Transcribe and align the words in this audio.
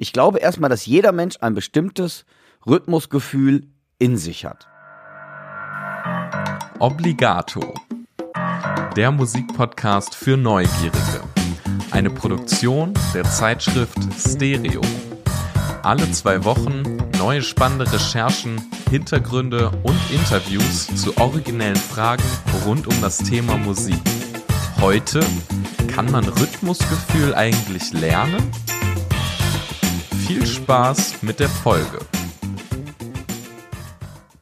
Ich 0.00 0.12
glaube 0.12 0.38
erstmal, 0.38 0.70
dass 0.70 0.86
jeder 0.86 1.10
Mensch 1.10 1.38
ein 1.40 1.54
bestimmtes 1.54 2.24
Rhythmusgefühl 2.64 3.66
in 3.98 4.16
sich 4.16 4.44
hat. 4.44 4.68
Obligato. 6.78 7.74
Der 8.94 9.10
Musikpodcast 9.10 10.14
für 10.14 10.36
Neugierige. 10.36 11.22
Eine 11.90 12.10
Produktion 12.10 12.94
der 13.12 13.24
Zeitschrift 13.24 13.98
Stereo. 14.16 14.82
Alle 15.82 16.08
zwei 16.12 16.44
Wochen 16.44 16.82
neue 17.18 17.42
spannende 17.42 17.92
Recherchen, 17.92 18.70
Hintergründe 18.90 19.70
und 19.82 19.98
Interviews 20.12 20.86
zu 20.94 21.16
originellen 21.16 21.74
Fragen 21.74 22.22
rund 22.64 22.86
um 22.86 23.00
das 23.00 23.18
Thema 23.18 23.56
Musik. 23.56 24.00
Heute 24.80 25.26
kann 25.88 26.08
man 26.12 26.24
Rhythmusgefühl 26.24 27.34
eigentlich 27.34 27.92
lernen? 27.92 28.52
Viel 30.28 30.46
Spaß 30.46 31.22
mit 31.22 31.40
der 31.40 31.48
Folge. 31.48 32.00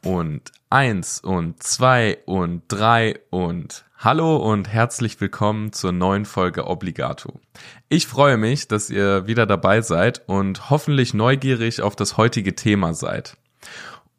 Und 0.03 0.51
eins 0.69 1.21
und 1.21 1.63
zwei 1.63 2.17
und 2.25 2.63
drei 2.67 3.21
und 3.29 3.85
hallo 3.97 4.35
und 4.35 4.67
herzlich 4.67 5.21
willkommen 5.21 5.71
zur 5.71 5.93
neuen 5.93 6.25
Folge 6.25 6.67
Obligato. 6.67 7.39
Ich 7.87 8.05
freue 8.05 8.35
mich, 8.35 8.67
dass 8.67 8.89
ihr 8.89 9.27
wieder 9.27 9.45
dabei 9.45 9.79
seid 9.79 10.27
und 10.27 10.69
hoffentlich 10.69 11.13
neugierig 11.13 11.81
auf 11.81 11.95
das 11.95 12.17
heutige 12.17 12.53
Thema 12.53 12.93
seid. 12.93 13.37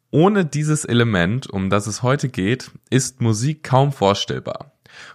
Ohne 0.09 0.45
dieses 0.45 0.85
Element, 0.85 1.47
um 1.47 1.69
das 1.69 1.85
es 1.85 2.01
heute 2.01 2.29
geht, 2.29 2.71
ist 2.89 3.21
Musik 3.21 3.61
kaum 3.61 3.91
vorstellbar. 3.91 4.71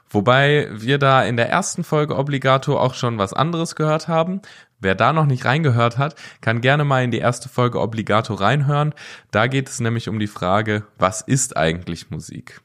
Wobei 0.08 0.68
wir 0.70 0.98
da 0.98 1.24
in 1.24 1.36
der 1.36 1.50
ersten 1.50 1.82
Folge 1.82 2.16
Obligato 2.16 2.78
auch 2.78 2.94
schon 2.94 3.18
was 3.18 3.32
anderes 3.32 3.74
gehört 3.74 4.06
haben. 4.06 4.40
Wer 4.84 4.94
da 4.94 5.14
noch 5.14 5.24
nicht 5.24 5.46
reingehört 5.46 5.96
hat, 5.96 6.14
kann 6.42 6.60
gerne 6.60 6.84
mal 6.84 7.02
in 7.02 7.10
die 7.10 7.18
erste 7.18 7.48
Folge 7.48 7.80
Obligato 7.80 8.34
reinhören. 8.34 8.92
Da 9.30 9.46
geht 9.46 9.70
es 9.70 9.80
nämlich 9.80 10.10
um 10.10 10.18
die 10.18 10.26
Frage, 10.26 10.84
was 10.98 11.22
ist 11.22 11.56
eigentlich 11.56 12.10
Musik? 12.10 12.60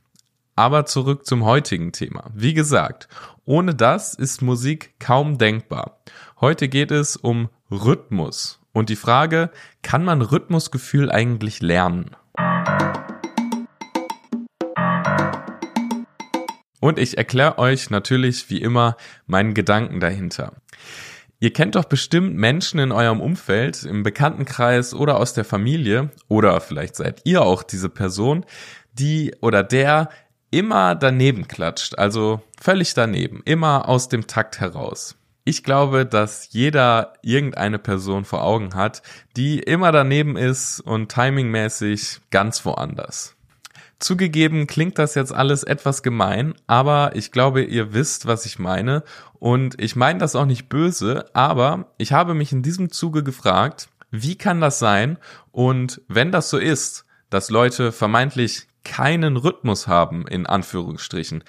Aber 0.57 0.85
zurück 0.85 1.25
zum 1.25 1.45
heutigen 1.45 1.93
Thema. 1.93 2.29
Wie 2.33 2.53
gesagt, 2.53 3.07
ohne 3.45 3.73
das 3.73 4.15
ist 4.15 4.41
Musik 4.41 4.95
kaum 4.99 5.37
denkbar. 5.37 6.01
Heute 6.41 6.67
geht 6.67 6.91
es 6.91 7.15
um 7.15 7.47
Rhythmus 7.71 8.59
und 8.73 8.89
die 8.89 8.97
Frage, 8.97 9.49
kann 9.81 10.03
man 10.03 10.21
Rhythmusgefühl 10.21 11.09
eigentlich 11.09 11.61
lernen? 11.61 12.17
Und 16.81 16.99
ich 16.99 17.17
erkläre 17.17 17.59
euch 17.59 17.89
natürlich 17.89 18.49
wie 18.49 18.61
immer 18.61 18.97
meinen 19.25 19.53
Gedanken 19.53 20.01
dahinter. 20.01 20.51
Ihr 21.41 21.53
kennt 21.53 21.75
doch 21.75 21.85
bestimmt 21.85 22.35
Menschen 22.35 22.79
in 22.79 22.91
eurem 22.91 23.21
Umfeld, 23.21 23.83
im 23.83 24.03
Bekanntenkreis 24.03 24.93
oder 24.93 25.17
aus 25.17 25.33
der 25.33 25.45
Familie, 25.45 26.09
oder 26.27 26.59
vielleicht 26.59 26.97
seid 26.97 27.21
ihr 27.23 27.43
auch 27.43 27.63
diese 27.63 27.87
Person, 27.87 28.45
die 28.91 29.33
oder 29.39 29.63
der 29.63 30.09
immer 30.51 30.95
daneben 30.95 31.47
klatscht, 31.47 31.97
also 31.97 32.41
völlig 32.59 32.93
daneben, 32.93 33.41
immer 33.45 33.87
aus 33.87 34.09
dem 34.09 34.27
Takt 34.27 34.59
heraus. 34.59 35.15
Ich 35.45 35.63
glaube, 35.63 36.05
dass 36.05 36.51
jeder 36.51 37.13
irgendeine 37.21 37.79
Person 37.79 38.25
vor 38.25 38.43
Augen 38.43 38.75
hat, 38.75 39.01
die 39.37 39.59
immer 39.59 39.93
daneben 39.93 40.35
ist 40.35 40.81
und 40.81 41.09
timingmäßig 41.09 42.19
ganz 42.31 42.65
woanders. 42.65 43.35
Zugegeben 43.99 44.65
klingt 44.65 44.97
das 44.97 45.15
jetzt 45.15 45.33
alles 45.33 45.63
etwas 45.63 46.03
gemein, 46.03 46.53
aber 46.67 47.15
ich 47.15 47.31
glaube, 47.33 47.63
ihr 47.63 47.93
wisst, 47.93 48.25
was 48.25 48.45
ich 48.45 48.57
meine. 48.57 49.03
Und 49.33 49.79
ich 49.79 49.95
meine 49.95 50.19
das 50.19 50.35
auch 50.35 50.45
nicht 50.45 50.69
böse, 50.69 51.25
aber 51.33 51.91
ich 51.97 52.13
habe 52.13 52.33
mich 52.33 52.51
in 52.53 52.63
diesem 52.63 52.91
Zuge 52.91 53.23
gefragt, 53.23 53.89
wie 54.09 54.37
kann 54.37 54.61
das 54.61 54.79
sein? 54.79 55.17
Und 55.51 56.01
wenn 56.07 56.31
das 56.31 56.49
so 56.49 56.57
ist, 56.57 57.05
dass 57.29 57.49
Leute 57.49 57.91
vermeintlich 57.91 58.67
keinen 58.83 59.37
Rhythmus 59.37 59.87
haben, 59.87 60.25
in 60.27 60.45
Anführungsstrichen, 60.45 61.43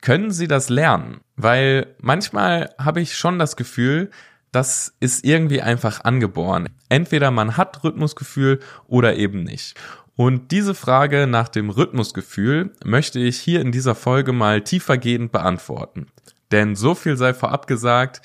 können 0.00 0.30
sie 0.30 0.48
das 0.48 0.68
lernen? 0.68 1.20
Weil 1.36 1.94
manchmal 2.00 2.74
habe 2.78 3.00
ich 3.00 3.16
schon 3.16 3.38
das 3.38 3.56
Gefühl, 3.56 4.10
das 4.52 4.94
ist 5.00 5.24
irgendwie 5.24 5.62
einfach 5.62 6.04
angeboren. 6.04 6.68
Entweder 6.88 7.30
man 7.30 7.56
hat 7.56 7.84
Rhythmusgefühl 7.84 8.60
oder 8.86 9.16
eben 9.16 9.42
nicht. 9.42 9.74
Und 10.18 10.50
diese 10.50 10.74
Frage 10.74 11.26
nach 11.26 11.48
dem 11.48 11.68
Rhythmusgefühl 11.68 12.72
möchte 12.82 13.18
ich 13.18 13.38
hier 13.38 13.60
in 13.60 13.70
dieser 13.70 13.94
Folge 13.94 14.32
mal 14.32 14.62
tiefergehend 14.62 15.30
beantworten. 15.30 16.06
Denn 16.50 16.74
so 16.74 16.94
viel 16.94 17.18
sei 17.18 17.34
vorab 17.34 17.66
gesagt, 17.66 18.22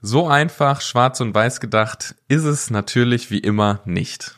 so 0.00 0.26
einfach 0.26 0.80
schwarz 0.80 1.20
und 1.20 1.32
weiß 1.32 1.60
gedacht 1.60 2.16
ist 2.26 2.42
es 2.42 2.70
natürlich 2.70 3.30
wie 3.30 3.38
immer 3.38 3.80
nicht. 3.84 4.36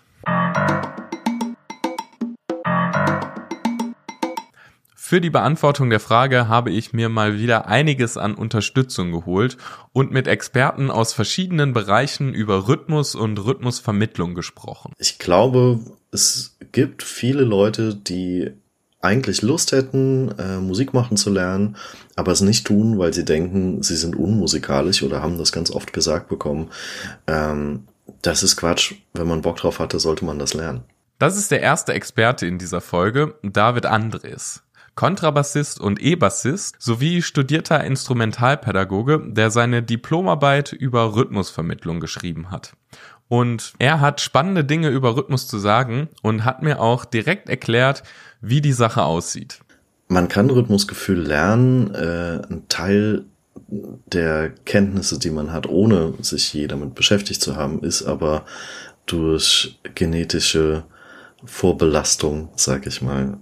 Für 4.95 5.23
die 5.23 5.31
Beantwortung 5.31 5.89
der 5.89 6.01
Frage 6.01 6.49
habe 6.49 6.71
ich 6.71 6.93
mir 6.93 7.09
mal 7.09 7.39
wieder 7.39 7.67
einiges 7.67 8.19
an 8.19 8.35
Unterstützung 8.35 9.11
geholt 9.11 9.57
und 9.93 10.13
mit 10.13 10.29
Experten 10.29 10.91
aus 10.91 11.15
verschiedenen 11.15 11.73
Bereichen 11.73 12.35
über 12.35 12.69
Rhythmus 12.69 13.15
und 13.15 13.39
Rhythmusvermittlung 13.39 14.35
gesprochen. 14.35 14.93
Ich 14.99 15.19
glaube, 15.19 15.81
es 16.13 16.50
gibt 16.73 17.03
viele 17.03 17.43
Leute, 17.43 17.95
die 17.95 18.51
eigentlich 19.01 19.43
Lust 19.43 19.73
hätten, 19.73 20.35
äh, 20.39 20.59
Musik 20.59 20.93
machen 20.93 21.17
zu 21.17 21.31
lernen, 21.31 21.77
aber 22.17 22.33
es 22.33 22.43
nicht 22.43 22.67
tun, 22.67 22.99
weil 22.99 23.15
sie 23.15 23.25
denken, 23.25 23.83
sie 23.83 23.97
sind 23.97 24.15
unmusikalisch 24.15 25.03
oder 25.03 25.23
haben 25.23 25.39
das 25.39 25.53
ganz 25.53 25.71
oft 25.71 25.93
gesagt 25.93 26.29
bekommen. 26.29 26.71
Ähm, 27.27 27.85
das 28.23 28.43
ist 28.43 28.57
Quatsch. 28.57 28.95
Wenn 29.15 29.29
man 29.29 29.41
Bock 29.41 29.57
drauf 29.57 29.79
hatte, 29.79 29.99
sollte 29.99 30.25
man 30.25 30.39
das 30.39 30.53
lernen. 30.53 30.83
Das 31.19 31.37
ist 31.37 31.51
der 31.51 31.61
erste 31.61 31.93
Experte 31.93 32.47
in 32.47 32.59
dieser 32.59 32.81
Folge, 32.81 33.35
David 33.43 33.87
Andres. 33.87 34.63
Kontrabassist 34.95 35.81
und 35.81 36.01
E-Bassist 36.01 36.77
sowie 36.79 37.23
studierter 37.23 37.83
Instrumentalpädagoge, 37.85 39.23
der 39.29 39.51
seine 39.51 39.83
Diplomarbeit 39.83 40.73
über 40.73 41.15
Rhythmusvermittlung 41.15 42.01
geschrieben 42.01 42.51
hat. 42.51 42.75
Und 43.31 43.75
er 43.79 44.01
hat 44.01 44.21
spannende 44.21 44.65
Dinge 44.65 44.89
über 44.89 45.17
Rhythmus 45.17 45.47
zu 45.47 45.61
sagen 45.61 46.09
und 46.21 46.45
hat 46.45 46.65
mir 46.65 46.81
auch 46.81 47.05
direkt 47.05 47.49
erklärt, 47.49 48.03
wie 48.41 48.61
die 48.61 48.73
Sache 48.73 49.05
aussieht. 49.05 49.61
Man 50.09 50.27
kann 50.27 50.51
Rhythmusgefühl 50.51 51.21
lernen. 51.21 51.95
Äh, 51.95 52.43
ein 52.51 52.65
Teil 52.67 53.27
der 53.69 54.51
Kenntnisse, 54.65 55.21
die 55.21 55.31
man 55.31 55.53
hat, 55.53 55.69
ohne 55.69 56.15
sich 56.23 56.53
je 56.53 56.67
damit 56.67 56.97
beschäftigt 56.97 57.41
zu 57.41 57.55
haben, 57.55 57.85
ist 57.85 58.03
aber 58.03 58.45
durch 59.07 59.79
genetische 59.95 60.83
Vorbelastung, 61.45 62.49
sag 62.57 62.89
ich 62.89 63.01
mal, 63.01 63.39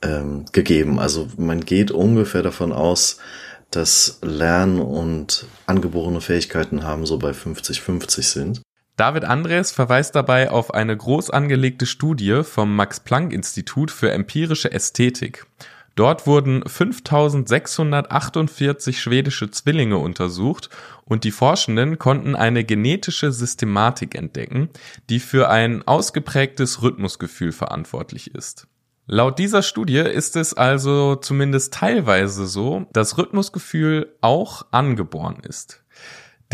ähm, 0.00 0.44
gegeben. 0.52 1.00
Also 1.00 1.26
man 1.36 1.60
geht 1.62 1.90
ungefähr 1.90 2.42
davon 2.44 2.72
aus, 2.72 3.18
dass 3.72 4.20
Lern- 4.22 4.78
und 4.78 5.46
angeborene 5.66 6.20
Fähigkeiten 6.20 6.84
haben 6.84 7.04
so 7.04 7.18
bei 7.18 7.32
50-50 7.32 8.22
sind. 8.22 8.63
David 8.96 9.24
Andres 9.24 9.72
verweist 9.72 10.14
dabei 10.14 10.50
auf 10.50 10.72
eine 10.72 10.96
groß 10.96 11.30
angelegte 11.30 11.84
Studie 11.84 12.44
vom 12.44 12.76
Max-Planck-Institut 12.76 13.90
für 13.90 14.12
empirische 14.12 14.70
Ästhetik. 14.70 15.46
Dort 15.96 16.28
wurden 16.28 16.62
5648 16.64 19.00
schwedische 19.00 19.50
Zwillinge 19.50 19.98
untersucht 19.98 20.70
und 21.04 21.24
die 21.24 21.32
Forschenden 21.32 21.98
konnten 21.98 22.36
eine 22.36 22.62
genetische 22.64 23.32
Systematik 23.32 24.14
entdecken, 24.14 24.70
die 25.08 25.18
für 25.18 25.50
ein 25.50 25.82
ausgeprägtes 25.86 26.82
Rhythmusgefühl 26.82 27.50
verantwortlich 27.50 28.32
ist. 28.34 28.68
Laut 29.06 29.38
dieser 29.38 29.62
Studie 29.62 29.98
ist 29.98 30.34
es 30.36 30.54
also 30.54 31.16
zumindest 31.16 31.74
teilweise 31.74 32.46
so, 32.46 32.86
dass 32.92 33.18
Rhythmusgefühl 33.18 34.14
auch 34.20 34.66
angeboren 34.70 35.40
ist. 35.42 35.82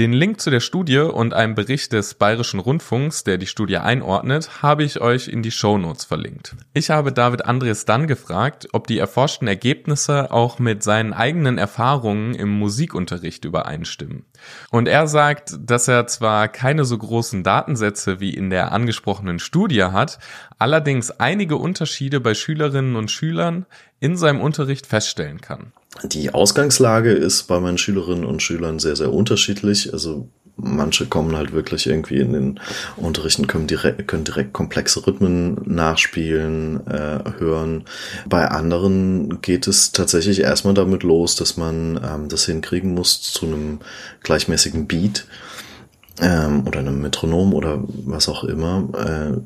Den 0.00 0.15
Link 0.15 0.41
zu 0.41 0.49
der 0.49 0.61
Studie 0.61 0.97
und 0.97 1.34
einem 1.34 1.55
Bericht 1.55 1.93
des 1.93 2.15
Bayerischen 2.15 2.59
Rundfunks, 2.59 3.22
der 3.22 3.37
die 3.37 3.47
Studie 3.47 3.77
einordnet, 3.77 4.63
habe 4.63 4.83
ich 4.83 5.03
euch 5.03 5.28
in 5.28 5.42
die 5.42 5.51
Show 5.51 5.77
Notes 5.77 6.07
verlinkt. 6.07 6.57
Ich 6.72 6.89
habe 6.89 7.13
David 7.13 7.45
Andres 7.45 7.84
dann 7.84 8.07
gefragt, 8.07 8.66
ob 8.72 8.86
die 8.86 8.97
erforschten 8.97 9.47
Ergebnisse 9.47 10.33
auch 10.33 10.59
mit 10.59 10.83
seinen 10.83 11.13
eigenen 11.13 11.59
Erfahrungen 11.59 12.34
im 12.34 12.48
Musikunterricht 12.48 13.45
übereinstimmen. 13.45 14.24
Und 14.71 14.89
er 14.89 15.07
sagt, 15.07 15.59
dass 15.60 15.86
er 15.86 16.07
zwar 16.07 16.48
keine 16.48 16.86
so 16.86 16.97
großen 16.97 17.45
Datensätze 17.45 18.21
wie 18.21 18.33
in 18.33 18.48
der 18.48 18.72
angesprochenen 18.72 19.39
Studie 19.39 19.84
hat, 19.84 20.19
allerdings 20.59 21.10
einige 21.10 21.57
Unterschiede 21.57 22.21
bei 22.21 22.33
Schülerinnen 22.33 22.97
und 22.97 23.10
Schülern 23.10 23.66
in 23.98 24.16
seinem 24.16 24.41
Unterricht 24.41 24.86
feststellen 24.86 25.42
kann. 25.42 25.74
Die 26.04 26.33
Ausgangslage 26.33 27.13
ist 27.13 27.45
bei 27.45 27.60
meinen 27.60 27.78
Schülerinnen 27.78 28.25
und 28.25 28.42
Schülern 28.42 28.78
sehr, 28.78 28.97
sehr 28.97 29.13
unterschiedlich. 29.13 29.92
Also 29.92 30.28
manche 30.57 31.07
kommen 31.07 31.37
halt 31.37 31.53
wirklich 31.53 31.87
irgendwie 31.87 32.19
in 32.21 32.33
den 32.33 32.60
Unterrichten, 32.97 33.47
können 33.47 33.66
direkt, 33.66 34.07
können 34.07 34.25
direkt 34.25 34.53
komplexe 34.53 35.07
Rhythmen 35.07 35.60
nachspielen, 35.65 36.87
äh, 36.87 37.25
hören. 37.39 37.84
Bei 38.28 38.48
anderen 38.48 39.41
geht 39.42 39.66
es 39.66 39.92
tatsächlich 39.92 40.41
erstmal 40.41 40.75
damit 40.75 41.03
los, 41.03 41.34
dass 41.34 41.57
man 41.57 42.01
ähm, 42.03 42.28
das 42.28 42.47
hinkriegen 42.47 42.95
muss 42.95 43.21
zu 43.22 43.47
einem 43.47 43.81
gleichmäßigen 44.22 44.86
Beat. 44.86 45.27
ähm, 46.21 46.66
oder 46.66 46.81
einem 46.81 47.01
Metronom 47.01 47.54
oder 47.54 47.83
was 47.86 48.28
auch 48.28 48.45
immer, 48.45 48.89
äh, 48.95 49.41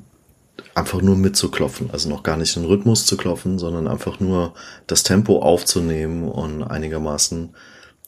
einfach 0.75 1.01
nur 1.01 1.17
mitzuklopfen. 1.17 1.91
Also 1.93 2.09
noch 2.09 2.23
gar 2.23 2.37
nicht 2.37 2.57
den 2.57 2.65
Rhythmus 2.65 3.07
zu 3.07 3.17
klopfen, 3.17 3.59
sondern 3.59 3.87
einfach 3.87 4.21
nur 4.21 4.55
das 4.87 5.03
Tempo 5.03 5.41
aufzunehmen 5.41 6.29
und 6.29 6.63
einigermaßen 6.63 7.55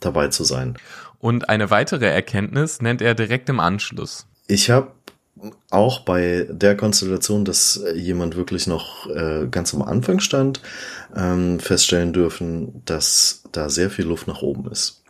dabei 0.00 0.28
zu 0.28 0.44
sein. 0.44 0.76
Und 1.18 1.48
eine 1.48 1.70
weitere 1.70 2.06
Erkenntnis 2.06 2.82
nennt 2.82 3.00
er 3.00 3.14
direkt 3.14 3.48
im 3.48 3.60
Anschluss. 3.60 4.26
Ich 4.46 4.70
habe 4.70 4.92
auch 5.70 6.00
bei 6.00 6.46
der 6.50 6.76
Konstellation, 6.76 7.44
dass 7.44 7.82
jemand 7.94 8.36
wirklich 8.36 8.66
noch 8.66 9.08
äh, 9.08 9.46
ganz 9.50 9.74
am 9.74 9.82
Anfang 9.82 10.20
stand, 10.20 10.60
ähm, 11.14 11.60
feststellen 11.60 12.12
dürfen, 12.12 12.82
dass 12.84 13.42
da 13.52 13.68
sehr 13.68 13.90
viel 13.90 14.06
Luft 14.06 14.26
nach 14.28 14.42
oben 14.42 14.70
ist. 14.70 15.02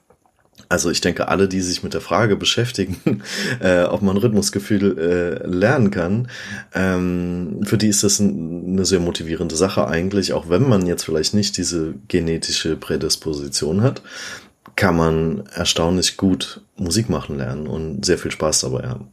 Also 0.68 0.90
ich 0.90 1.00
denke, 1.00 1.28
alle, 1.28 1.48
die 1.48 1.60
sich 1.60 1.82
mit 1.82 1.94
der 1.94 2.00
Frage 2.00 2.36
beschäftigen, 2.36 3.22
äh, 3.60 3.84
ob 3.84 4.02
man 4.02 4.16
Rhythmusgefühl 4.16 4.98
äh, 4.98 5.46
lernen 5.46 5.90
kann, 5.90 6.28
ähm, 6.74 7.60
für 7.64 7.78
die 7.78 7.88
ist 7.88 8.02
das 8.02 8.18
ein, 8.18 8.72
eine 8.72 8.84
sehr 8.84 9.00
motivierende 9.00 9.56
Sache 9.56 9.86
eigentlich, 9.86 10.32
auch 10.32 10.48
wenn 10.48 10.68
man 10.68 10.86
jetzt 10.86 11.04
vielleicht 11.04 11.34
nicht 11.34 11.56
diese 11.56 11.94
genetische 12.08 12.76
Prädisposition 12.76 13.82
hat, 13.82 14.02
kann 14.74 14.96
man 14.96 15.44
erstaunlich 15.54 16.16
gut 16.16 16.60
Musik 16.76 17.08
machen 17.08 17.38
lernen 17.38 17.66
und 17.66 18.04
sehr 18.04 18.18
viel 18.18 18.30
Spaß 18.30 18.60
dabei 18.60 18.88
haben. 18.88 19.08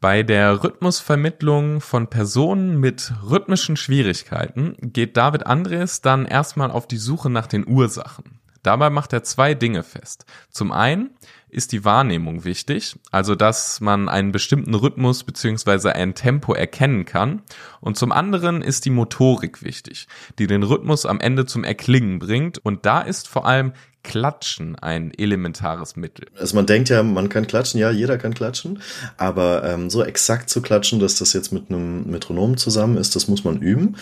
Bei 0.00 0.22
der 0.22 0.62
Rhythmusvermittlung 0.62 1.80
von 1.80 2.08
Personen 2.08 2.78
mit 2.78 3.12
rhythmischen 3.26 3.76
Schwierigkeiten 3.76 4.76
geht 4.82 5.16
David 5.16 5.46
Andres 5.46 6.02
dann 6.02 6.26
erstmal 6.26 6.70
auf 6.70 6.86
die 6.86 6.98
Suche 6.98 7.30
nach 7.30 7.46
den 7.46 7.66
Ursachen. 7.66 8.33
Dabei 8.64 8.90
macht 8.90 9.12
er 9.12 9.22
zwei 9.22 9.54
Dinge 9.54 9.84
fest. 9.84 10.24
Zum 10.50 10.72
einen 10.72 11.10
ist 11.48 11.70
die 11.70 11.84
Wahrnehmung 11.84 12.44
wichtig, 12.44 12.98
also 13.12 13.36
dass 13.36 13.80
man 13.80 14.08
einen 14.08 14.32
bestimmten 14.32 14.74
Rhythmus 14.74 15.22
beziehungsweise 15.22 15.94
ein 15.94 16.14
Tempo 16.14 16.54
erkennen 16.54 17.04
kann. 17.04 17.42
Und 17.80 17.96
zum 17.96 18.10
anderen 18.10 18.62
ist 18.62 18.86
die 18.86 18.90
Motorik 18.90 19.62
wichtig, 19.62 20.08
die 20.40 20.48
den 20.48 20.64
Rhythmus 20.64 21.06
am 21.06 21.20
Ende 21.20 21.46
zum 21.46 21.62
Erklingen 21.62 22.18
bringt. 22.18 22.58
Und 22.58 22.86
da 22.86 23.02
ist 23.02 23.28
vor 23.28 23.46
allem 23.46 23.72
Klatschen 24.04 24.76
ein 24.76 25.12
elementares 25.16 25.96
Mittel. 25.96 26.26
Also 26.38 26.54
man 26.54 26.66
denkt 26.66 26.90
ja, 26.90 27.02
man 27.02 27.28
kann 27.28 27.46
klatschen, 27.46 27.80
ja, 27.80 27.90
jeder 27.90 28.18
kann 28.18 28.34
klatschen, 28.34 28.80
aber 29.16 29.64
ähm, 29.64 29.90
so 29.90 30.04
exakt 30.04 30.50
zu 30.50 30.62
klatschen, 30.62 31.00
dass 31.00 31.16
das 31.16 31.32
jetzt 31.32 31.52
mit 31.52 31.70
einem 31.70 32.08
Metronom 32.08 32.56
zusammen 32.56 32.98
ist, 32.98 33.16
das 33.16 33.28
muss 33.28 33.44
man 33.44 33.60
üben. 33.60 33.96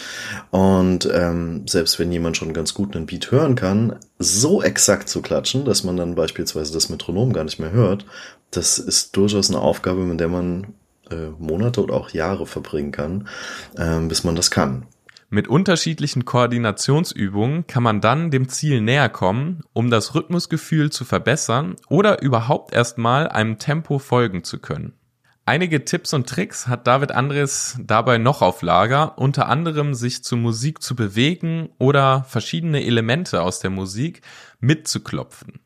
Und 0.50 1.08
ähm, 1.10 1.66
selbst 1.68 1.98
wenn 1.98 2.12
jemand 2.12 2.36
schon 2.36 2.52
ganz 2.52 2.74
gut 2.74 2.94
einen 2.94 3.06
Beat 3.06 3.30
hören 3.30 3.54
kann, 3.54 3.96
so 4.18 4.62
exakt 4.62 5.08
zu 5.08 5.22
klatschen, 5.22 5.64
dass 5.64 5.84
man 5.84 5.96
dann 5.96 6.16
beispielsweise 6.16 6.72
das 6.72 6.88
Metronom 6.88 7.32
gar 7.32 7.44
nicht 7.44 7.60
mehr 7.60 7.72
hört, 7.72 8.04
das 8.50 8.78
ist 8.78 9.16
durchaus 9.16 9.50
eine 9.50 9.60
Aufgabe, 9.60 10.00
mit 10.00 10.20
der 10.20 10.28
man 10.28 10.74
äh, 11.10 11.30
Monate 11.38 11.82
oder 11.82 11.94
auch 11.94 12.10
Jahre 12.10 12.46
verbringen 12.46 12.90
kann, 12.90 13.28
äh, 13.76 14.00
bis 14.00 14.24
man 14.24 14.34
das 14.34 14.50
kann. 14.50 14.86
Mit 15.34 15.48
unterschiedlichen 15.48 16.26
Koordinationsübungen 16.26 17.66
kann 17.66 17.82
man 17.82 18.02
dann 18.02 18.30
dem 18.30 18.50
Ziel 18.50 18.82
näher 18.82 19.08
kommen, 19.08 19.62
um 19.72 19.88
das 19.88 20.14
Rhythmusgefühl 20.14 20.92
zu 20.92 21.06
verbessern 21.06 21.76
oder 21.88 22.20
überhaupt 22.20 22.74
erstmal 22.74 23.30
einem 23.30 23.56
Tempo 23.56 23.98
folgen 23.98 24.44
zu 24.44 24.58
können. 24.58 24.92
Einige 25.46 25.86
Tipps 25.86 26.12
und 26.12 26.28
Tricks 26.28 26.66
hat 26.66 26.86
David 26.86 27.12
Andres 27.12 27.78
dabei 27.80 28.18
noch 28.18 28.42
auf 28.42 28.60
Lager, 28.60 29.16
unter 29.16 29.48
anderem 29.48 29.94
sich 29.94 30.22
zur 30.22 30.36
Musik 30.36 30.82
zu 30.82 30.94
bewegen 30.94 31.70
oder 31.78 32.24
verschiedene 32.24 32.84
Elemente 32.84 33.40
aus 33.40 33.58
der 33.58 33.70
Musik 33.70 34.20
mitzuklopfen. 34.60 35.60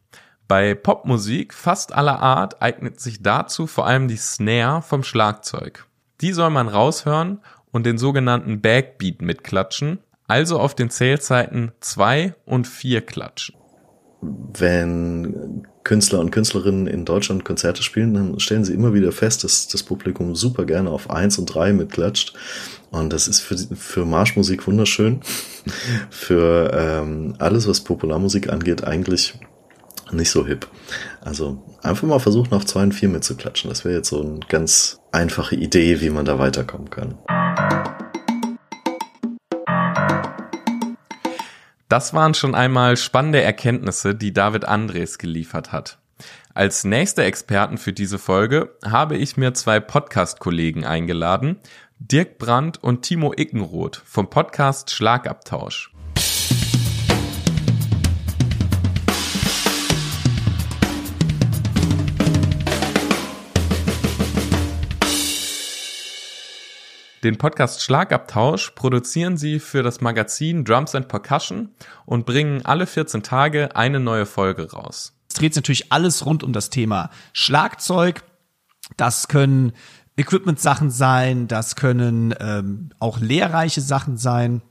Bei 0.46 0.76
Popmusik 0.76 1.52
fast 1.52 1.92
aller 1.92 2.20
Art 2.20 2.62
eignet 2.62 3.00
sich 3.00 3.20
dazu 3.20 3.66
vor 3.66 3.88
allem 3.88 4.06
die 4.06 4.16
Snare 4.16 4.80
vom 4.82 5.02
Schlagzeug. 5.02 5.86
Die 6.20 6.32
soll 6.32 6.50
man 6.50 6.68
raushören 6.68 7.40
und 7.76 7.86
den 7.86 7.98
sogenannten 7.98 8.60
Backbeat 8.60 9.22
mitklatschen, 9.22 9.98
also 10.26 10.58
auf 10.58 10.74
den 10.74 10.90
Zählzeiten 10.90 11.72
zwei 11.80 12.34
und 12.44 12.66
vier 12.66 13.02
klatschen. 13.02 13.54
Wenn 14.22 15.66
Künstler 15.84 16.18
und 16.18 16.32
Künstlerinnen 16.32 16.86
in 16.86 17.04
Deutschland 17.04 17.44
Konzerte 17.44 17.82
spielen, 17.82 18.14
dann 18.14 18.40
stellen 18.40 18.64
sie 18.64 18.72
immer 18.72 18.94
wieder 18.94 19.12
fest, 19.12 19.44
dass 19.44 19.68
das 19.68 19.82
Publikum 19.82 20.34
super 20.34 20.64
gerne 20.64 20.90
auf 20.90 21.10
eins 21.10 21.38
und 21.38 21.46
drei 21.46 21.72
mitklatscht. 21.72 22.32
Und 22.90 23.12
das 23.12 23.28
ist 23.28 23.40
für, 23.40 23.56
für 23.56 24.04
Marschmusik 24.04 24.66
wunderschön. 24.66 25.20
für 26.10 26.72
ähm, 26.72 27.34
alles, 27.38 27.68
was 27.68 27.82
Popularmusik 27.82 28.50
angeht, 28.50 28.84
eigentlich 28.84 29.38
nicht 30.12 30.30
so 30.30 30.46
hip. 30.46 30.66
Also 31.20 31.62
einfach 31.82 32.08
mal 32.08 32.18
versuchen, 32.18 32.54
auf 32.54 32.64
zwei 32.64 32.82
und 32.82 32.92
vier 32.92 33.08
mitzuklatschen. 33.08 33.68
Das 33.68 33.84
wäre 33.84 33.96
jetzt 33.96 34.08
so 34.08 34.22
eine 34.22 34.40
ganz 34.48 34.98
einfache 35.12 35.56
Idee, 35.56 36.00
wie 36.00 36.10
man 36.10 36.24
da 36.24 36.38
weiterkommen 36.38 36.90
kann. 36.90 37.16
Das 41.88 42.12
waren 42.12 42.34
schon 42.34 42.54
einmal 42.54 42.96
spannende 42.96 43.40
Erkenntnisse, 43.40 44.14
die 44.14 44.32
David 44.32 44.66
Andres 44.66 45.18
geliefert 45.18 45.72
hat. 45.72 45.98
Als 46.52 46.84
nächste 46.84 47.24
Experten 47.24 47.78
für 47.78 47.92
diese 47.92 48.18
Folge 48.18 48.76
habe 48.84 49.16
ich 49.16 49.36
mir 49.36 49.54
zwei 49.54 49.80
Podcast-Kollegen 49.80 50.84
eingeladen, 50.84 51.60
Dirk 51.98 52.38
Brandt 52.38 52.82
und 52.82 53.02
Timo 53.02 53.32
Ickenroth 53.36 54.02
vom 54.04 54.28
Podcast 54.28 54.90
Schlagabtausch. 54.90 55.95
Den 67.26 67.38
Podcast 67.38 67.82
Schlagabtausch 67.82 68.70
produzieren 68.76 69.36
sie 69.36 69.58
für 69.58 69.82
das 69.82 70.00
Magazin 70.00 70.64
Drums 70.64 70.94
and 70.94 71.08
Percussion 71.08 71.70
und 72.04 72.24
bringen 72.24 72.64
alle 72.64 72.86
14 72.86 73.24
Tage 73.24 73.74
eine 73.74 73.98
neue 73.98 74.26
Folge 74.26 74.70
raus. 74.70 75.12
Es 75.28 75.34
dreht 75.34 75.52
sich 75.52 75.60
natürlich 75.60 75.92
alles 75.92 76.24
rund 76.24 76.44
um 76.44 76.52
das 76.52 76.70
Thema 76.70 77.10
Schlagzeug. 77.32 78.22
Das 78.96 79.26
können 79.26 79.72
Equipment-Sachen 80.16 80.92
sein, 80.92 81.48
das 81.48 81.74
können 81.74 82.32
ähm, 82.38 82.90
auch 83.00 83.18
lehrreiche 83.18 83.80
Sachen 83.80 84.16
sein. 84.16 84.62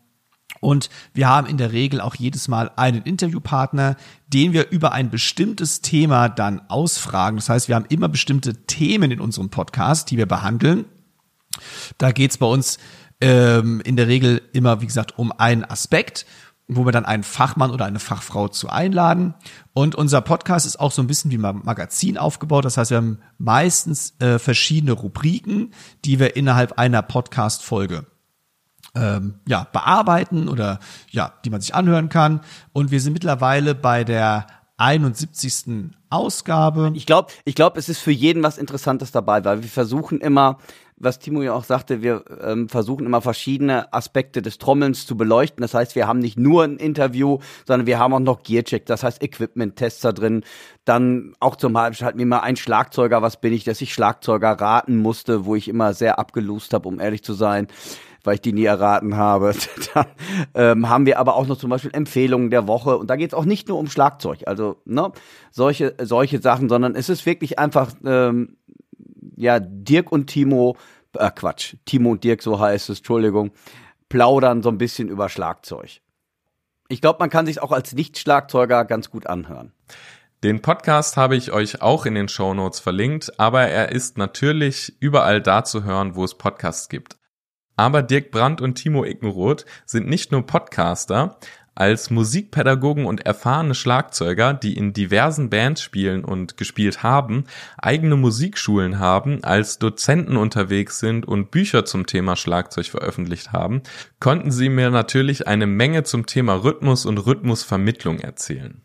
Und 0.61 0.89
wir 1.13 1.27
haben 1.27 1.47
in 1.47 1.57
der 1.57 1.73
Regel 1.73 1.99
auch 1.99 2.15
jedes 2.15 2.47
Mal 2.47 2.71
einen 2.77 3.01
Interviewpartner, 3.01 3.97
den 4.29 4.53
wir 4.53 4.69
über 4.71 4.93
ein 4.93 5.09
bestimmtes 5.09 5.81
Thema 5.81 6.29
dann 6.29 6.61
ausfragen. 6.69 7.35
Das 7.35 7.49
heißt, 7.49 7.67
wir 7.67 7.75
haben 7.75 7.87
immer 7.89 8.07
bestimmte 8.07 8.65
Themen 8.65 9.11
in 9.11 9.19
unserem 9.19 9.49
Podcast, 9.49 10.09
die 10.09 10.15
wir 10.15 10.25
behandeln. 10.25 10.85
Da 11.97 12.11
geht's 12.11 12.37
bei 12.37 12.45
uns 12.45 12.77
ähm, 13.21 13.81
in 13.81 13.95
der 13.95 14.07
Regel 14.07 14.41
immer, 14.53 14.81
wie 14.81 14.85
gesagt, 14.87 15.17
um 15.17 15.31
einen 15.31 15.63
Aspekt, 15.63 16.25
wo 16.67 16.85
wir 16.85 16.91
dann 16.91 17.05
einen 17.05 17.23
Fachmann 17.23 17.71
oder 17.71 17.85
eine 17.85 17.99
Fachfrau 17.99 18.47
zu 18.47 18.69
einladen. 18.69 19.35
Und 19.73 19.95
unser 19.95 20.21
Podcast 20.21 20.65
ist 20.65 20.79
auch 20.79 20.91
so 20.91 21.01
ein 21.01 21.07
bisschen 21.07 21.31
wie 21.31 21.37
ein 21.37 21.61
Magazin 21.63 22.17
aufgebaut. 22.17 22.65
Das 22.65 22.77
heißt, 22.77 22.91
wir 22.91 22.97
haben 22.97 23.19
meistens 23.37 24.19
äh, 24.19 24.39
verschiedene 24.39 24.93
Rubriken, 24.93 25.73
die 26.05 26.19
wir 26.19 26.35
innerhalb 26.35 26.79
einer 26.79 27.01
Podcast-Folge 27.03 28.05
ähm, 28.95 29.35
ja, 29.47 29.67
bearbeiten 29.71 30.47
oder 30.47 30.79
ja, 31.11 31.33
die 31.43 31.49
man 31.49 31.61
sich 31.61 31.75
anhören 31.75 32.09
kann. 32.09 32.41
Und 32.73 32.91
wir 32.91 33.01
sind 33.01 33.13
mittlerweile 33.13 33.75
bei 33.75 34.03
der 34.03 34.47
71. 34.77 35.91
Ausgabe. 36.09 36.91
Ich 36.95 37.05
glaube, 37.05 37.31
ich 37.45 37.55
glaube, 37.55 37.79
es 37.79 37.89
ist 37.89 37.99
für 37.99 38.11
jeden 38.11 38.43
was 38.43 38.57
Interessantes 38.57 39.11
dabei, 39.11 39.43
weil 39.45 39.61
wir 39.61 39.69
versuchen 39.69 40.19
immer 40.19 40.59
was 40.97 41.19
Timo 41.19 41.41
ja 41.41 41.53
auch 41.53 41.65
sagte, 41.65 42.01
wir 42.01 42.23
ähm, 42.41 42.69
versuchen 42.69 43.05
immer 43.05 43.21
verschiedene 43.21 43.93
Aspekte 43.93 44.41
des 44.41 44.57
Trommelns 44.57 45.05
zu 45.05 45.17
beleuchten. 45.17 45.61
Das 45.61 45.73
heißt, 45.73 45.95
wir 45.95 46.07
haben 46.07 46.19
nicht 46.19 46.39
nur 46.39 46.63
ein 46.63 46.77
Interview, 46.77 47.39
sondern 47.65 47.85
wir 47.85 47.99
haben 47.99 48.13
auch 48.13 48.19
noch 48.19 48.43
Gearcheck, 48.43 48.85
das 48.85 49.03
heißt 49.03 49.21
Equipment-Tests 49.21 50.01
da 50.01 50.13
drin. 50.13 50.43
Dann 50.85 51.33
auch 51.39 51.57
zum 51.57 51.73
Beispiel 51.73 52.05
halt 52.05 52.15
mir 52.15 52.25
mal 52.25 52.39
ein 52.39 52.55
Schlagzeuger, 52.55 53.21
was 53.21 53.41
bin 53.41 53.51
ich, 53.53 53.65
dass 53.65 53.81
ich 53.81 53.93
Schlagzeuger 53.93 54.51
raten 54.51 54.97
musste, 54.97 55.45
wo 55.45 55.55
ich 55.55 55.67
immer 55.67 55.93
sehr 55.93 56.17
abgelust 56.17 56.73
habe, 56.73 56.87
um 56.87 56.99
ehrlich 56.99 57.23
zu 57.23 57.33
sein 57.33 57.67
weil 58.25 58.35
ich 58.35 58.41
die 58.41 58.53
nie 58.53 58.65
erraten 58.65 59.17
habe. 59.17 59.53
Dann 59.93 60.05
ähm, 60.55 60.89
haben 60.89 61.05
wir 61.05 61.19
aber 61.19 61.35
auch 61.35 61.47
noch 61.47 61.57
zum 61.57 61.69
Beispiel 61.69 61.91
Empfehlungen 61.93 62.49
der 62.49 62.67
Woche 62.67 62.97
und 62.97 63.09
da 63.09 63.15
geht 63.15 63.29
es 63.29 63.33
auch 63.33 63.45
nicht 63.45 63.67
nur 63.67 63.77
um 63.77 63.87
Schlagzeug, 63.87 64.39
also 64.47 64.77
ne, 64.85 65.11
solche 65.51 65.95
solche 66.01 66.41
Sachen, 66.41 66.69
sondern 66.69 66.95
es 66.95 67.07
ist 67.09 67.25
wirklich 67.25 67.59
einfach 67.59 67.91
ähm, 68.03 68.57
ja, 69.35 69.59
Dirk 69.59 70.11
und 70.11 70.27
Timo, 70.27 70.77
äh, 71.13 71.31
Quatsch, 71.31 71.75
Timo 71.85 72.11
und 72.11 72.23
Dirk, 72.23 72.41
so 72.41 72.59
heißt 72.59 72.89
es, 72.89 72.99
Entschuldigung, 72.99 73.51
plaudern 74.09 74.63
so 74.63 74.69
ein 74.69 74.77
bisschen 74.77 75.09
über 75.09 75.29
Schlagzeug. 75.29 76.01
Ich 76.87 77.01
glaube, 77.01 77.17
man 77.19 77.29
kann 77.29 77.45
sich 77.45 77.61
auch 77.61 77.71
als 77.71 77.93
Nicht-Schlagzeuger 77.93 78.85
ganz 78.85 79.09
gut 79.09 79.27
anhören. 79.27 79.73
Den 80.43 80.61
Podcast 80.61 81.17
habe 81.17 81.35
ich 81.35 81.51
euch 81.51 81.81
auch 81.81 82.05
in 82.05 82.13
den 82.13 82.27
Show 82.27 82.53
Notes 82.53 82.79
verlinkt, 82.79 83.39
aber 83.39 83.63
er 83.63 83.91
ist 83.91 84.17
natürlich 84.17 84.95
überall 84.99 85.41
da 85.41 85.63
zu 85.63 85.83
hören, 85.83 86.15
wo 86.15 86.23
es 86.23 86.37
Podcasts 86.37 86.87
gibt. 86.89 87.17
Aber 87.75 88.03
Dirk 88.03 88.31
Brandt 88.31 88.61
und 88.61 88.75
Timo 88.75 89.03
Ickenroth 89.03 89.65
sind 89.85 90.07
nicht 90.07 90.31
nur 90.31 90.45
Podcaster, 90.45 91.39
Als 91.77 92.09
Musikpädagogen 92.09 93.05
und 93.05 93.25
erfahrene 93.25 93.75
Schlagzeuger, 93.75 94.53
die 94.53 94.77
in 94.77 94.93
diversen 94.93 95.49
Bands 95.49 95.81
spielen 95.81 96.23
und 96.23 96.55
gespielt 96.55 97.03
haben, 97.03 97.43
eigene 97.77 98.15
Musikschulen 98.15 98.97
haben, 98.97 99.43
als 99.43 99.77
Dozenten 99.77 100.37
unterwegs 100.37 100.99
sind 100.99 101.27
und 101.27 101.51
Bücher 101.51 101.83
zum 101.83 102.05
Thema 102.05 102.37
Schlagzeug 102.37 102.85
veröffentlicht 102.85 103.51
haben, 103.51 103.81
konnten 104.21 104.51
sie 104.51 104.69
mir 104.69 104.89
natürlich 104.89 105.47
eine 105.47 105.67
Menge 105.67 106.03
zum 106.03 106.25
Thema 106.25 106.63
Rhythmus 106.63 107.05
und 107.05 107.17
Rhythmusvermittlung 107.17 108.19
erzählen. 108.19 108.81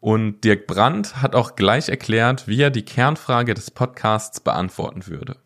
Und 0.00 0.42
Dirk 0.42 0.66
Brandt 0.66 1.22
hat 1.22 1.36
auch 1.36 1.54
gleich 1.54 1.88
erklärt, 1.88 2.48
wie 2.48 2.60
er 2.60 2.70
die 2.70 2.84
Kernfrage 2.84 3.54
des 3.54 3.70
Podcasts 3.70 4.40
beantworten 4.40 5.06
würde. 5.06 5.36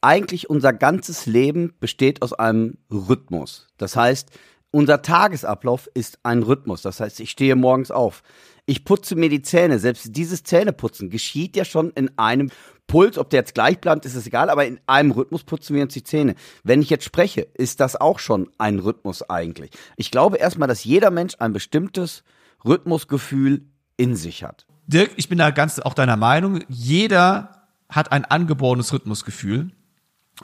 Eigentlich 0.00 0.48
unser 0.48 0.72
ganzes 0.72 1.26
Leben 1.26 1.74
besteht 1.78 2.22
aus 2.22 2.32
einem 2.32 2.78
Rhythmus. 2.90 3.68
Das 3.76 3.94
heißt, 3.94 4.30
unser 4.70 5.02
Tagesablauf 5.02 5.88
ist 5.94 6.18
ein 6.22 6.42
Rhythmus. 6.42 6.82
Das 6.82 7.00
heißt, 7.00 7.20
ich 7.20 7.30
stehe 7.30 7.56
morgens 7.56 7.90
auf. 7.90 8.22
Ich 8.66 8.84
putze 8.84 9.16
mir 9.16 9.28
die 9.28 9.42
Zähne. 9.42 9.78
Selbst 9.78 10.16
dieses 10.16 10.44
Zähneputzen 10.44 11.10
geschieht 11.10 11.56
ja 11.56 11.64
schon 11.64 11.90
in 11.90 12.16
einem 12.18 12.50
Puls. 12.86 13.18
Ob 13.18 13.30
der 13.30 13.40
jetzt 13.40 13.54
gleich 13.54 13.80
bleibt, 13.80 14.06
ist 14.06 14.14
es 14.14 14.26
egal. 14.26 14.48
Aber 14.48 14.66
in 14.66 14.78
einem 14.86 15.10
Rhythmus 15.10 15.42
putzen 15.42 15.74
wir 15.74 15.82
uns 15.82 15.94
die 15.94 16.04
Zähne. 16.04 16.34
Wenn 16.62 16.82
ich 16.82 16.90
jetzt 16.90 17.04
spreche, 17.04 17.42
ist 17.54 17.80
das 17.80 17.96
auch 17.96 18.18
schon 18.18 18.48
ein 18.58 18.78
Rhythmus 18.78 19.28
eigentlich. 19.28 19.70
Ich 19.96 20.10
glaube 20.10 20.36
erstmal, 20.36 20.68
dass 20.68 20.84
jeder 20.84 21.10
Mensch 21.10 21.34
ein 21.40 21.52
bestimmtes 21.52 22.22
Rhythmusgefühl 22.64 23.66
in 23.96 24.14
sich 24.14 24.44
hat. 24.44 24.66
Dirk, 24.86 25.12
ich 25.16 25.28
bin 25.28 25.38
da 25.38 25.50
ganz 25.50 25.78
auch 25.80 25.94
deiner 25.94 26.16
Meinung. 26.16 26.60
Jeder 26.68 27.66
hat 27.88 28.12
ein 28.12 28.24
angeborenes 28.24 28.92
Rhythmusgefühl. 28.92 29.72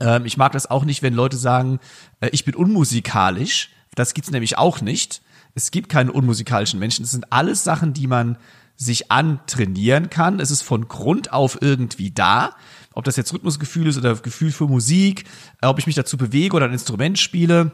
Ähm, 0.00 0.24
ich 0.26 0.36
mag 0.36 0.52
das 0.52 0.68
auch 0.70 0.84
nicht, 0.84 1.02
wenn 1.02 1.14
Leute 1.14 1.36
sagen, 1.36 1.78
äh, 2.20 2.28
ich 2.32 2.44
bin 2.44 2.54
unmusikalisch 2.54 3.70
das 3.96 4.14
gibt's 4.14 4.30
nämlich 4.30 4.56
auch 4.56 4.80
nicht. 4.80 5.22
Es 5.54 5.70
gibt 5.70 5.88
keine 5.88 6.12
unmusikalischen 6.12 6.78
Menschen. 6.78 7.04
Es 7.04 7.10
sind 7.10 7.32
alles 7.32 7.64
Sachen, 7.64 7.92
die 7.92 8.06
man 8.06 8.38
sich 8.76 9.10
antrainieren 9.10 10.10
kann. 10.10 10.38
Es 10.38 10.50
ist 10.50 10.62
von 10.62 10.86
Grund 10.86 11.32
auf 11.32 11.58
irgendwie 11.60 12.10
da. 12.10 12.54
Ob 12.92 13.04
das 13.04 13.16
jetzt 13.16 13.32
Rhythmusgefühl 13.32 13.88
ist 13.88 13.96
oder 13.96 14.14
Gefühl 14.16 14.52
für 14.52 14.68
Musik, 14.68 15.24
äh, 15.62 15.66
ob 15.66 15.78
ich 15.78 15.86
mich 15.86 15.96
dazu 15.96 16.16
bewege 16.16 16.54
oder 16.54 16.66
ein 16.66 16.72
Instrument 16.72 17.18
spiele. 17.18 17.72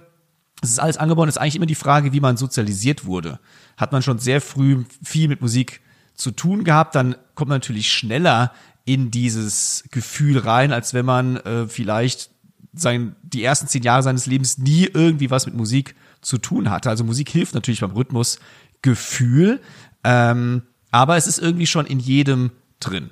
Es 0.63 0.71
ist 0.71 0.79
alles 0.79 0.97
angeboren. 0.97 1.29
Es 1.29 1.37
ist 1.37 1.43
eigentlich 1.43 1.57
immer 1.57 1.67
die 1.67 1.75
Frage, 1.75 2.13
wie 2.13 2.21
man 2.21 2.37
sozialisiert 2.37 3.05
wurde. 3.05 3.41
Hat 3.77 3.91
man 3.91 4.03
schon 4.03 4.19
sehr 4.19 4.41
früh 4.41 4.85
viel 5.03 5.29
mit 5.29 5.41
Musik 5.41 5.81
zu 6.15 6.31
tun 6.31 6.63
gehabt, 6.63 6.95
dann 6.95 7.17
kommt 7.35 7.49
man 7.49 7.57
natürlich 7.57 7.91
schneller 7.91 8.53
in 8.85 9.11
dieses 9.11 9.85
Gefühl 9.91 10.39
rein, 10.39 10.73
als 10.73 10.95
wenn 10.95 11.07
man 11.07 11.37
äh, 11.37 11.67
vielleicht 11.69 12.31
sein, 12.75 13.17
die 13.23 13.43
ersten 13.43 13.67
zehn 13.67 13.83
Jahre 13.83 14.03
seines 14.03 14.27
Lebens 14.27 14.59
nie 14.59 14.85
irgendwie 14.85 15.31
was 15.31 15.47
mit 15.47 15.55
Musik 15.55 15.95
zu 16.23 16.39
tun 16.39 16.71
hatte. 16.71 16.89
Also 16.89 17.05
Musik 17.05 17.29
hilft 17.29 17.55
natürlich 17.55 17.81
beim 17.81 17.93
Rhythmusgefühl, 17.93 19.61
ähm, 20.05 20.63
aber 20.91 21.17
es 21.17 21.27
ist 21.27 21.39
irgendwie 21.39 21.67
schon 21.67 21.87
in 21.87 21.99
jedem 21.99 22.53
drin. 22.81 23.11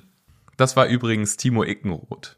Das 0.57 0.75
war 0.75 0.87
übrigens 0.87 1.37
Timo 1.37 1.63
Ickenroth. 1.63 2.37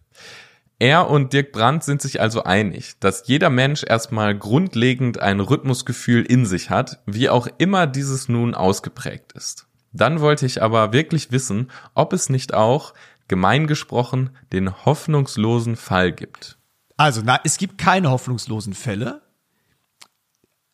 Er 0.80 1.10
und 1.10 1.34
Dirk 1.34 1.52
Brandt 1.54 1.84
sind 1.84 2.02
sich 2.02 2.20
also 2.20 2.44
einig, 2.44 2.96
dass 3.00 3.28
jeder 3.28 3.50
Mensch 3.50 3.84
erstmal 3.88 4.38
grundlegend 4.38 5.20
ein 5.20 5.40
Rhythmusgefühl 5.40 6.24
in 6.24 6.46
sich 6.46 6.70
hat, 6.70 7.02
wie 7.06 7.30
auch 7.30 7.48
immer 7.58 7.88
dieses 7.88 8.28
nun 8.28 8.54
ausgeprägt 8.54 9.32
ist. 9.34 9.68
Dann 9.94 10.20
wollte 10.20 10.46
ich 10.46 10.62
aber 10.62 10.92
wirklich 10.92 11.32
wissen, 11.32 11.70
ob 11.94 12.12
es 12.14 12.30
nicht 12.30 12.54
auch, 12.54 12.94
gemein 13.28 13.68
gesprochen, 13.68 14.32
den 14.52 14.86
hoffnungslosen 14.86 15.76
Fall 15.76 16.12
gibt. 16.12 16.58
Also, 16.98 17.22
na, 17.24 17.40
es 17.44 17.58
gibt 17.58 17.78
keine 17.78 18.12
hoffnungslosen 18.12 18.74
Fälle 18.74 19.23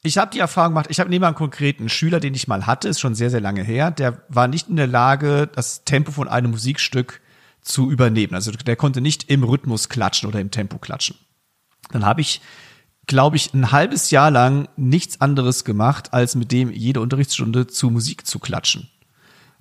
ich 0.01 0.17
habe 0.17 0.31
die 0.31 0.39
Erfahrung 0.39 0.71
gemacht, 0.71 0.87
ich 0.89 0.99
habe 0.99 1.09
neben 1.09 1.25
einem 1.25 1.35
konkreten 1.35 1.89
Schüler, 1.89 2.19
den 2.19 2.33
ich 2.33 2.47
mal 2.47 2.65
hatte, 2.65 2.87
ist 2.87 2.99
schon 2.99 3.15
sehr, 3.15 3.29
sehr 3.29 3.41
lange 3.41 3.63
her, 3.63 3.91
der 3.91 4.23
war 4.29 4.47
nicht 4.47 4.69
in 4.69 4.77
der 4.77 4.87
Lage, 4.87 5.47
das 5.47 5.83
Tempo 5.83 6.11
von 6.11 6.29
einem 6.29 6.51
Musikstück 6.51 7.21
zu 7.61 7.91
übernehmen. 7.91 8.33
Also 8.33 8.51
der 8.51 8.77
konnte 8.77 9.01
nicht 9.01 9.29
im 9.29 9.43
Rhythmus 9.43 9.89
klatschen 9.89 10.29
oder 10.29 10.39
im 10.39 10.51
Tempo 10.51 10.77
klatschen. 10.77 11.17
Dann 11.91 12.05
habe 12.05 12.21
ich, 12.21 12.41
glaube 13.07 13.35
ich, 13.35 13.53
ein 13.53 13.71
halbes 13.71 14.09
Jahr 14.11 14.31
lang 14.31 14.69
nichts 14.77 15.19
anderes 15.19 15.65
gemacht, 15.65 16.13
als 16.13 16.35
mit 16.35 16.53
dem 16.53 16.71
jede 16.71 17.01
Unterrichtsstunde 17.01 17.67
zu 17.67 17.89
Musik 17.89 18.25
zu 18.25 18.39
klatschen. 18.39 18.89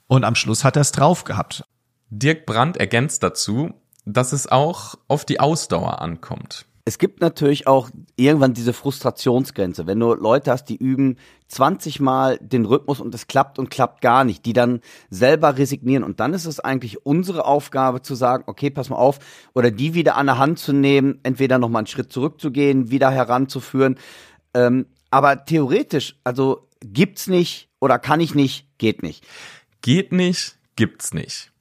Und 0.06 0.24
am 0.24 0.36
Schluss 0.36 0.62
hat 0.62 0.76
er 0.76 0.82
es 0.82 0.92
drauf 0.92 1.24
gehabt. 1.24 1.64
Dirk 2.10 2.46
Brandt 2.46 2.76
ergänzt 2.76 3.24
dazu, 3.24 3.74
dass 4.04 4.32
es 4.32 4.46
auch 4.46 4.94
auf 5.08 5.24
die 5.24 5.40
Ausdauer 5.40 6.00
ankommt 6.00 6.67
es 6.88 6.96
gibt 6.96 7.20
natürlich 7.20 7.66
auch 7.66 7.90
irgendwann 8.16 8.54
diese 8.54 8.72
Frustrationsgrenze, 8.72 9.86
wenn 9.86 10.00
du 10.00 10.14
Leute 10.14 10.50
hast, 10.50 10.64
die 10.70 10.76
üben 10.76 11.16
20 11.48 12.00
Mal 12.00 12.38
den 12.40 12.64
Rhythmus 12.64 12.98
und 12.98 13.14
es 13.14 13.26
klappt 13.26 13.58
und 13.58 13.68
klappt 13.68 14.00
gar 14.00 14.24
nicht, 14.24 14.46
die 14.46 14.54
dann 14.54 14.80
selber 15.10 15.58
resignieren 15.58 16.02
und 16.02 16.18
dann 16.18 16.32
ist 16.32 16.46
es 16.46 16.60
eigentlich 16.60 17.04
unsere 17.04 17.44
Aufgabe 17.44 18.00
zu 18.00 18.14
sagen, 18.14 18.44
okay, 18.46 18.70
pass 18.70 18.88
mal 18.88 18.96
auf, 18.96 19.18
oder 19.52 19.70
die 19.70 19.92
wieder 19.92 20.16
an 20.16 20.26
der 20.26 20.38
Hand 20.38 20.60
zu 20.60 20.72
nehmen, 20.72 21.20
entweder 21.24 21.58
nochmal 21.58 21.80
einen 21.80 21.88
Schritt 21.88 22.10
zurückzugehen, 22.10 22.90
wieder 22.90 23.10
heranzuführen. 23.10 23.98
Ähm, 24.54 24.86
aber 25.10 25.44
theoretisch, 25.44 26.18
also 26.24 26.68
gibt's 26.80 27.26
nicht 27.26 27.68
oder 27.80 27.98
kann 27.98 28.20
ich 28.20 28.34
nicht, 28.34 28.66
geht 28.78 29.02
nicht. 29.02 29.26
Geht 29.82 30.12
nicht, 30.12 30.56
gibt's 30.74 31.12
nicht. 31.12 31.52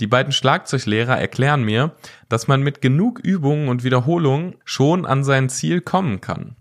Die 0.00 0.06
beiden 0.06 0.32
Schlagzeuglehrer 0.32 1.18
erklären 1.18 1.62
mir, 1.62 1.92
dass 2.28 2.48
man 2.48 2.62
mit 2.62 2.80
genug 2.80 3.20
Übungen 3.20 3.68
und 3.68 3.84
Wiederholungen 3.84 4.56
schon 4.64 5.06
an 5.06 5.22
sein 5.22 5.48
Ziel 5.48 5.80
kommen 5.80 6.20
kann. 6.20 6.56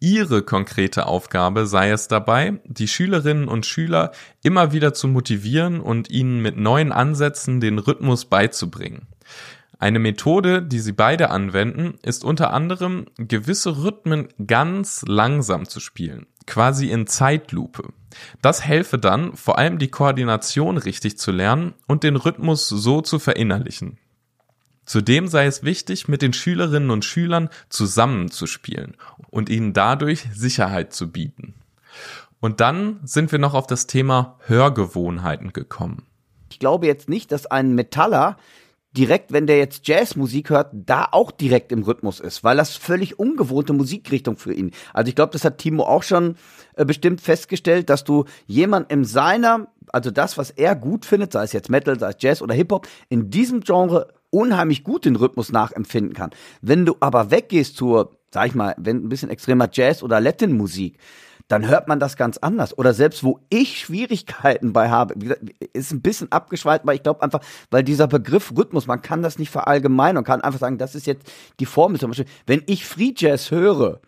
Ihre 0.00 0.42
konkrete 0.42 1.06
Aufgabe 1.06 1.66
sei 1.66 1.90
es 1.90 2.08
dabei, 2.08 2.60
die 2.66 2.88
Schülerinnen 2.88 3.48
und 3.48 3.64
Schüler 3.64 4.12
immer 4.42 4.72
wieder 4.72 4.92
zu 4.92 5.08
motivieren 5.08 5.80
und 5.80 6.10
ihnen 6.10 6.42
mit 6.42 6.58
neuen 6.58 6.92
Ansätzen 6.92 7.58
den 7.58 7.78
Rhythmus 7.78 8.26
beizubringen. 8.26 9.06
Eine 9.78 9.98
Methode, 9.98 10.62
die 10.62 10.78
sie 10.78 10.92
beide 10.92 11.30
anwenden, 11.30 11.94
ist 12.02 12.22
unter 12.22 12.52
anderem, 12.52 13.06
gewisse 13.16 13.82
Rhythmen 13.82 14.28
ganz 14.46 15.04
langsam 15.06 15.68
zu 15.68 15.80
spielen, 15.80 16.26
quasi 16.46 16.90
in 16.90 17.06
Zeitlupe. 17.06 17.92
Das 18.42 18.64
helfe 18.64 18.98
dann, 18.98 19.36
vor 19.36 19.58
allem 19.58 19.78
die 19.78 19.88
Koordination 19.88 20.76
richtig 20.78 21.18
zu 21.18 21.32
lernen 21.32 21.74
und 21.86 22.04
den 22.04 22.16
Rhythmus 22.16 22.68
so 22.68 23.00
zu 23.00 23.18
verinnerlichen. 23.18 23.98
Zudem 24.86 25.28
sei 25.28 25.46
es 25.46 25.62
wichtig, 25.62 26.08
mit 26.08 26.20
den 26.22 26.32
Schülerinnen 26.32 26.90
und 26.90 27.04
Schülern 27.04 27.48
zusammenzuspielen 27.70 28.96
und 29.30 29.48
ihnen 29.48 29.72
dadurch 29.72 30.26
Sicherheit 30.34 30.92
zu 30.92 31.10
bieten. 31.10 31.54
Und 32.40 32.60
dann 32.60 33.00
sind 33.04 33.32
wir 33.32 33.38
noch 33.38 33.54
auf 33.54 33.66
das 33.66 33.86
Thema 33.86 34.38
Hörgewohnheiten 34.46 35.54
gekommen. 35.54 36.06
Ich 36.50 36.58
glaube 36.58 36.86
jetzt 36.86 37.08
nicht, 37.08 37.32
dass 37.32 37.46
ein 37.46 37.74
Metaller 37.74 38.36
direkt, 38.96 39.32
wenn 39.32 39.46
der 39.46 39.58
jetzt 39.58 39.86
Jazzmusik 39.88 40.50
hört, 40.50 40.70
da 40.72 41.08
auch 41.10 41.30
direkt 41.30 41.72
im 41.72 41.82
Rhythmus 41.82 42.20
ist, 42.20 42.44
weil 42.44 42.56
das 42.56 42.76
völlig 42.76 43.18
ungewohnte 43.18 43.72
Musikrichtung 43.72 44.36
für 44.36 44.54
ihn. 44.54 44.70
Also 44.92 45.08
ich 45.08 45.14
glaube, 45.14 45.32
das 45.32 45.44
hat 45.44 45.58
Timo 45.58 45.84
auch 45.84 46.02
schon 46.02 46.36
äh, 46.76 46.84
bestimmt 46.84 47.20
festgestellt, 47.20 47.90
dass 47.90 48.04
du 48.04 48.24
jemand 48.46 48.90
in 48.90 49.04
seiner, 49.04 49.68
also 49.88 50.10
das, 50.10 50.38
was 50.38 50.50
er 50.50 50.76
gut 50.76 51.04
findet, 51.04 51.32
sei 51.32 51.44
es 51.44 51.52
jetzt 51.52 51.70
Metal, 51.70 51.98
sei 51.98 52.10
es 52.10 52.16
Jazz 52.20 52.42
oder 52.42 52.54
Hip-Hop, 52.54 52.86
in 53.08 53.30
diesem 53.30 53.60
Genre 53.60 54.08
unheimlich 54.30 54.84
gut 54.84 55.04
den 55.04 55.16
Rhythmus 55.16 55.52
nachempfinden 55.52 56.14
kann. 56.14 56.30
Wenn 56.60 56.86
du 56.86 56.96
aber 57.00 57.30
weggehst 57.30 57.76
zur, 57.76 58.16
sag 58.32 58.48
ich 58.48 58.54
mal, 58.54 58.74
wenn 58.78 59.04
ein 59.04 59.08
bisschen 59.08 59.30
extremer 59.30 59.68
Jazz 59.72 60.02
oder 60.02 60.20
Latin-Musik, 60.20 60.98
dann 61.48 61.68
hört 61.68 61.88
man 61.88 62.00
das 62.00 62.16
ganz 62.16 62.38
anders. 62.38 62.76
Oder 62.78 62.94
selbst 62.94 63.22
wo 63.22 63.40
ich 63.50 63.78
Schwierigkeiten 63.78 64.72
bei 64.72 64.88
habe, 64.88 65.14
ist 65.72 65.92
ein 65.92 66.00
bisschen 66.00 66.32
abgeschweift, 66.32 66.86
weil 66.86 66.96
ich 66.96 67.02
glaube 67.02 67.22
einfach, 67.22 67.40
weil 67.70 67.82
dieser 67.82 68.06
Begriff 68.06 68.52
Rhythmus, 68.56 68.86
man 68.86 69.02
kann 69.02 69.22
das 69.22 69.38
nicht 69.38 69.50
verallgemeinern 69.50 70.18
und 70.18 70.24
kann 70.24 70.40
einfach 70.40 70.60
sagen, 70.60 70.78
das 70.78 70.94
ist 70.94 71.06
jetzt 71.06 71.30
die 71.60 71.66
Formel. 71.66 72.00
Zum 72.00 72.10
Beispiel, 72.10 72.26
wenn 72.46 72.62
ich 72.66 72.86
Free 72.86 73.12
Jazz 73.14 73.50
höre 73.50 74.00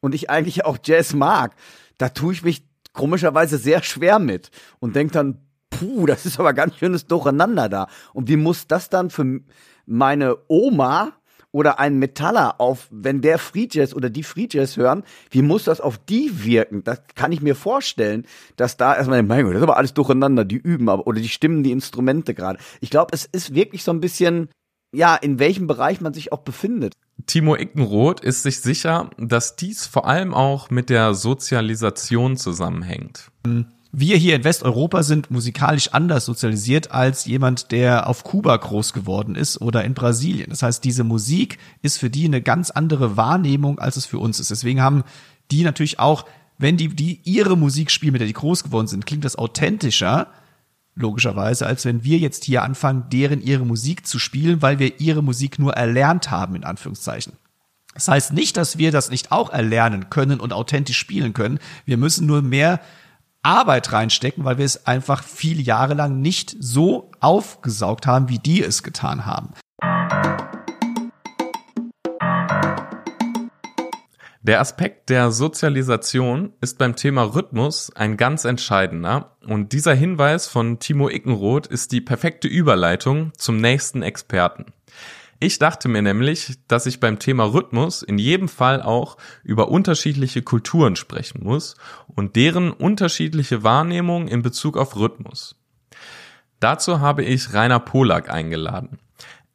und 0.00 0.14
ich 0.14 0.30
eigentlich 0.30 0.64
auch 0.64 0.78
Jazz 0.82 1.12
mag, 1.12 1.56
da 1.98 2.08
tue 2.08 2.32
ich 2.34 2.44
mich 2.44 2.64
komischerweise 2.92 3.58
sehr 3.58 3.82
schwer 3.82 4.18
mit 4.18 4.50
und 4.78 4.94
denke 4.96 5.12
dann, 5.12 5.38
puh, 5.70 6.06
das 6.06 6.24
ist 6.24 6.38
aber 6.38 6.52
ganz 6.54 6.76
schönes 6.76 7.06
Durcheinander 7.06 7.68
da. 7.68 7.88
Und 8.12 8.28
wie 8.28 8.36
muss 8.36 8.66
das 8.68 8.88
dann 8.88 9.10
für 9.10 9.40
meine 9.86 10.36
Oma 10.48 11.12
oder 11.56 11.78
ein 11.78 11.98
Metaller 11.98 12.60
auf, 12.60 12.86
wenn 12.90 13.22
der 13.22 13.38
Free 13.38 13.66
Jazz 13.70 13.94
oder 13.94 14.10
die 14.10 14.22
Free 14.22 14.46
Jazz 14.50 14.76
hören, 14.76 15.04
wie 15.30 15.40
muss 15.40 15.64
das 15.64 15.80
auf 15.80 15.96
die 15.96 16.44
wirken? 16.44 16.84
Das 16.84 17.00
kann 17.14 17.32
ich 17.32 17.40
mir 17.40 17.54
vorstellen, 17.54 18.26
dass 18.56 18.76
da 18.76 18.94
erstmal, 18.94 19.22
mein 19.22 19.42
Gott, 19.42 19.54
das 19.54 19.60
ist 19.60 19.62
aber 19.62 19.78
alles 19.78 19.94
durcheinander, 19.94 20.44
die 20.44 20.58
üben 20.58 20.90
aber, 20.90 21.06
oder 21.06 21.18
die 21.18 21.30
stimmen 21.30 21.62
die 21.62 21.72
Instrumente 21.72 22.34
gerade. 22.34 22.58
Ich 22.82 22.90
glaube, 22.90 23.12
es 23.14 23.24
ist 23.24 23.54
wirklich 23.54 23.84
so 23.84 23.90
ein 23.90 24.00
bisschen, 24.00 24.50
ja, 24.94 25.16
in 25.16 25.38
welchem 25.38 25.66
Bereich 25.66 26.02
man 26.02 26.12
sich 26.12 26.30
auch 26.30 26.42
befindet. 26.42 26.92
Timo 27.24 27.56
Ickenroth 27.56 28.20
ist 28.20 28.42
sich 28.42 28.60
sicher, 28.60 29.08
dass 29.16 29.56
dies 29.56 29.86
vor 29.86 30.06
allem 30.06 30.34
auch 30.34 30.68
mit 30.68 30.90
der 30.90 31.14
Sozialisation 31.14 32.36
zusammenhängt. 32.36 33.30
Mhm 33.46 33.75
wir 33.92 34.16
hier 34.16 34.36
in 34.36 34.44
Westeuropa 34.44 35.02
sind 35.02 35.30
musikalisch 35.30 35.88
anders 35.92 36.24
sozialisiert 36.24 36.90
als 36.90 37.24
jemand, 37.24 37.72
der 37.72 38.08
auf 38.08 38.24
Kuba 38.24 38.56
groß 38.56 38.92
geworden 38.92 39.34
ist 39.34 39.60
oder 39.60 39.84
in 39.84 39.94
Brasilien. 39.94 40.50
Das 40.50 40.62
heißt, 40.62 40.84
diese 40.84 41.04
Musik 41.04 41.58
ist 41.82 41.98
für 41.98 42.10
die 42.10 42.26
eine 42.26 42.42
ganz 42.42 42.70
andere 42.70 43.16
Wahrnehmung, 43.16 43.78
als 43.78 43.96
es 43.96 44.06
für 44.06 44.18
uns 44.18 44.40
ist. 44.40 44.50
Deswegen 44.50 44.82
haben 44.82 45.04
die 45.50 45.62
natürlich 45.62 45.98
auch 45.98 46.26
wenn 46.58 46.76
die, 46.76 46.88
die 46.88 47.20
ihre 47.24 47.56
Musik 47.56 47.90
spielen, 47.90 48.12
mit 48.12 48.20
der 48.20 48.28
die 48.28 48.34
groß 48.34 48.64
geworden 48.64 48.86
sind, 48.86 49.06
klingt 49.06 49.24
das 49.24 49.36
authentischer, 49.36 50.28
logischerweise, 50.94 51.66
als 51.66 51.84
wenn 51.84 52.04
wir 52.04 52.18
jetzt 52.18 52.44
hier 52.44 52.62
anfangen, 52.62 53.04
deren 53.12 53.42
ihre 53.42 53.66
Musik 53.66 54.06
zu 54.06 54.18
spielen, 54.18 54.62
weil 54.62 54.78
wir 54.78 55.00
ihre 55.00 55.22
Musik 55.22 55.58
nur 55.58 55.74
erlernt 55.74 56.30
haben, 56.30 56.56
in 56.56 56.64
Anführungszeichen. 56.64 57.34
Das 57.92 58.08
heißt 58.08 58.32
nicht, 58.32 58.56
dass 58.56 58.78
wir 58.78 58.92
das 58.92 59.10
nicht 59.10 59.32
auch 59.32 59.50
erlernen 59.50 60.08
können 60.10 60.40
und 60.40 60.52
authentisch 60.52 60.98
spielen 60.98 61.32
können. 61.34 61.58
Wir 61.84 61.96
müssen 61.96 62.26
nur 62.26 62.42
mehr 62.42 62.80
Arbeit 63.46 63.92
reinstecken, 63.92 64.44
weil 64.44 64.58
wir 64.58 64.64
es 64.64 64.88
einfach 64.88 65.22
viele 65.22 65.62
Jahre 65.62 65.94
lang 65.94 66.20
nicht 66.20 66.56
so 66.58 67.12
aufgesaugt 67.20 68.04
haben, 68.04 68.28
wie 68.28 68.40
die 68.40 68.60
es 68.60 68.82
getan 68.82 69.24
haben. 69.24 69.52
Der 74.42 74.60
Aspekt 74.60 75.10
der 75.10 75.30
Sozialisation 75.30 76.54
ist 76.60 76.76
beim 76.78 76.96
Thema 76.96 77.22
Rhythmus 77.22 77.94
ein 77.94 78.16
ganz 78.16 78.44
entscheidender 78.44 79.36
und 79.46 79.72
dieser 79.72 79.94
Hinweis 79.94 80.48
von 80.48 80.80
Timo 80.80 81.08
Ickenroth 81.08 81.68
ist 81.68 81.92
die 81.92 82.00
perfekte 82.00 82.48
Überleitung 82.48 83.32
zum 83.36 83.58
nächsten 83.58 84.02
Experten. 84.02 84.72
Ich 85.38 85.58
dachte 85.58 85.88
mir 85.88 86.00
nämlich, 86.00 86.58
dass 86.66 86.86
ich 86.86 86.98
beim 86.98 87.18
Thema 87.18 87.44
Rhythmus 87.44 88.02
in 88.02 88.18
jedem 88.18 88.48
Fall 88.48 88.80
auch 88.80 89.18
über 89.42 89.68
unterschiedliche 89.68 90.42
Kulturen 90.42 90.96
sprechen 90.96 91.44
muss 91.44 91.76
und 92.08 92.36
deren 92.36 92.72
unterschiedliche 92.72 93.62
Wahrnehmung 93.62 94.28
in 94.28 94.42
Bezug 94.42 94.78
auf 94.78 94.96
Rhythmus. 94.96 95.56
Dazu 96.58 97.00
habe 97.00 97.22
ich 97.22 97.52
Rainer 97.52 97.80
Polak 97.80 98.30
eingeladen. 98.30 98.98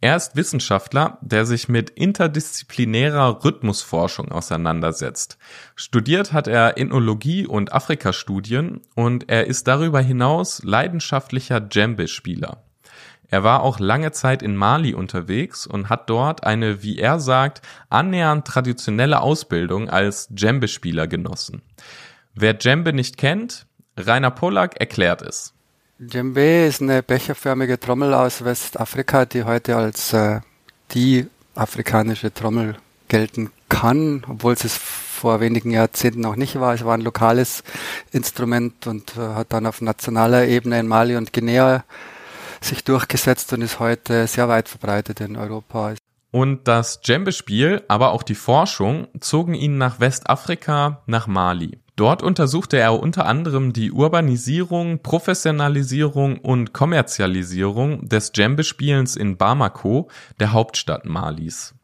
Er 0.03 0.15
ist 0.15 0.35
Wissenschaftler, 0.35 1.19
der 1.21 1.45
sich 1.45 1.69
mit 1.69 1.91
interdisziplinärer 1.91 3.43
Rhythmusforschung 3.43 4.31
auseinandersetzt. 4.31 5.38
Studiert 5.75 6.33
hat 6.33 6.47
er 6.47 6.79
Ethnologie 6.79 7.45
und 7.45 7.71
Afrikastudien 7.71 8.81
und 8.95 9.29
er 9.29 9.45
ist 9.45 9.67
darüber 9.67 10.01
hinaus 10.01 10.63
leidenschaftlicher 10.63 11.59
Djembe-Spieler. 11.59 12.63
Er 13.31 13.45
war 13.45 13.63
auch 13.63 13.79
lange 13.79 14.11
Zeit 14.11 14.43
in 14.43 14.57
Mali 14.57 14.93
unterwegs 14.93 15.65
und 15.65 15.88
hat 15.89 16.09
dort 16.09 16.43
eine, 16.43 16.83
wie 16.83 17.00
er 17.00 17.21
sagt, 17.21 17.61
annähernd 17.89 18.45
traditionelle 18.45 19.21
Ausbildung 19.21 19.89
als 19.89 20.27
Djembe-Spieler 20.29 21.07
genossen. 21.07 21.61
Wer 22.35 22.53
Djembe 22.53 22.91
nicht 22.91 23.17
kennt, 23.17 23.67
Rainer 23.95 24.31
Polak 24.31 24.81
erklärt 24.81 25.21
es. 25.21 25.53
Djembe 25.97 26.65
ist 26.67 26.81
eine 26.81 27.03
becherförmige 27.03 27.79
Trommel 27.79 28.13
aus 28.13 28.43
Westafrika, 28.43 29.23
die 29.23 29.45
heute 29.45 29.77
als 29.77 30.11
äh, 30.11 30.41
die 30.91 31.27
afrikanische 31.55 32.33
Trommel 32.33 32.75
gelten 33.07 33.50
kann, 33.69 34.25
obwohl 34.27 34.53
es 34.53 34.75
vor 34.75 35.39
wenigen 35.39 35.71
Jahrzehnten 35.71 36.19
noch 36.19 36.35
nicht 36.35 36.59
war. 36.59 36.73
Es 36.73 36.83
war 36.83 36.95
ein 36.95 37.01
lokales 37.01 37.63
Instrument 38.11 38.88
und 38.88 39.15
äh, 39.15 39.21
hat 39.21 39.53
dann 39.53 39.65
auf 39.65 39.79
nationaler 39.79 40.47
Ebene 40.47 40.81
in 40.81 40.88
Mali 40.89 41.15
und 41.15 41.31
Guinea 41.31 41.85
sich 42.63 42.83
durchgesetzt 42.83 43.51
und 43.53 43.61
ist 43.61 43.79
heute 43.79 44.27
sehr 44.27 44.47
weit 44.47 44.69
verbreitet 44.69 45.21
in 45.21 45.35
Europa. 45.35 45.95
Und 46.31 46.67
das 46.67 47.01
Djembe-Spiel, 47.01 47.83
aber 47.89 48.11
auch 48.11 48.23
die 48.23 48.35
Forschung 48.35 49.07
zogen 49.19 49.53
ihn 49.53 49.77
nach 49.77 49.99
Westafrika, 49.99 51.01
nach 51.05 51.27
Mali. 51.27 51.79
Dort 51.97 52.23
untersuchte 52.23 52.77
er 52.77 52.97
unter 52.99 53.25
anderem 53.25 53.73
die 53.73 53.91
Urbanisierung, 53.91 54.99
Professionalisierung 55.03 56.37
und 56.37 56.73
Kommerzialisierung 56.73 58.07
des 58.07 58.31
Djembe-Spielens 58.31 59.17
in 59.17 59.35
Bamako, 59.35 60.09
der 60.39 60.53
Hauptstadt 60.53 61.05
Malis. 61.05 61.75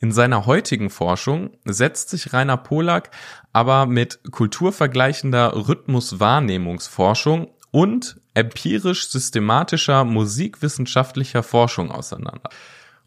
In 0.00 0.12
seiner 0.12 0.46
heutigen 0.46 0.90
Forschung 0.90 1.50
setzt 1.64 2.10
sich 2.10 2.32
Rainer 2.32 2.56
Polak 2.56 3.10
aber 3.52 3.86
mit 3.86 4.20
kulturvergleichender 4.30 5.68
Rhythmuswahrnehmungsforschung 5.68 7.48
und 7.70 8.20
empirisch-systematischer 8.34 10.04
musikwissenschaftlicher 10.04 11.42
Forschung 11.42 11.90
auseinander 11.90 12.50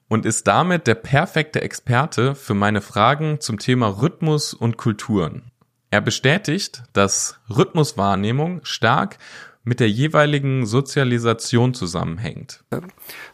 und 0.08 0.26
ist 0.26 0.48
damit 0.48 0.88
der 0.88 0.96
perfekte 0.96 1.62
Experte 1.62 2.36
für 2.36 2.54
meine 2.54 2.82
Fragen 2.82 3.40
zum 3.40 3.58
Thema 3.58 3.88
Rhythmus 3.88 4.54
und 4.54 4.78
Kulturen. 4.78 5.52
Er 5.92 6.02
bestätigt, 6.02 6.84
dass 6.94 7.40
Rhythmuswahrnehmung 7.50 8.62
stark 8.64 9.18
mit 9.64 9.80
der 9.80 9.90
jeweiligen 9.90 10.66
Sozialisation 10.66 11.74
zusammenhängt. 11.74 12.64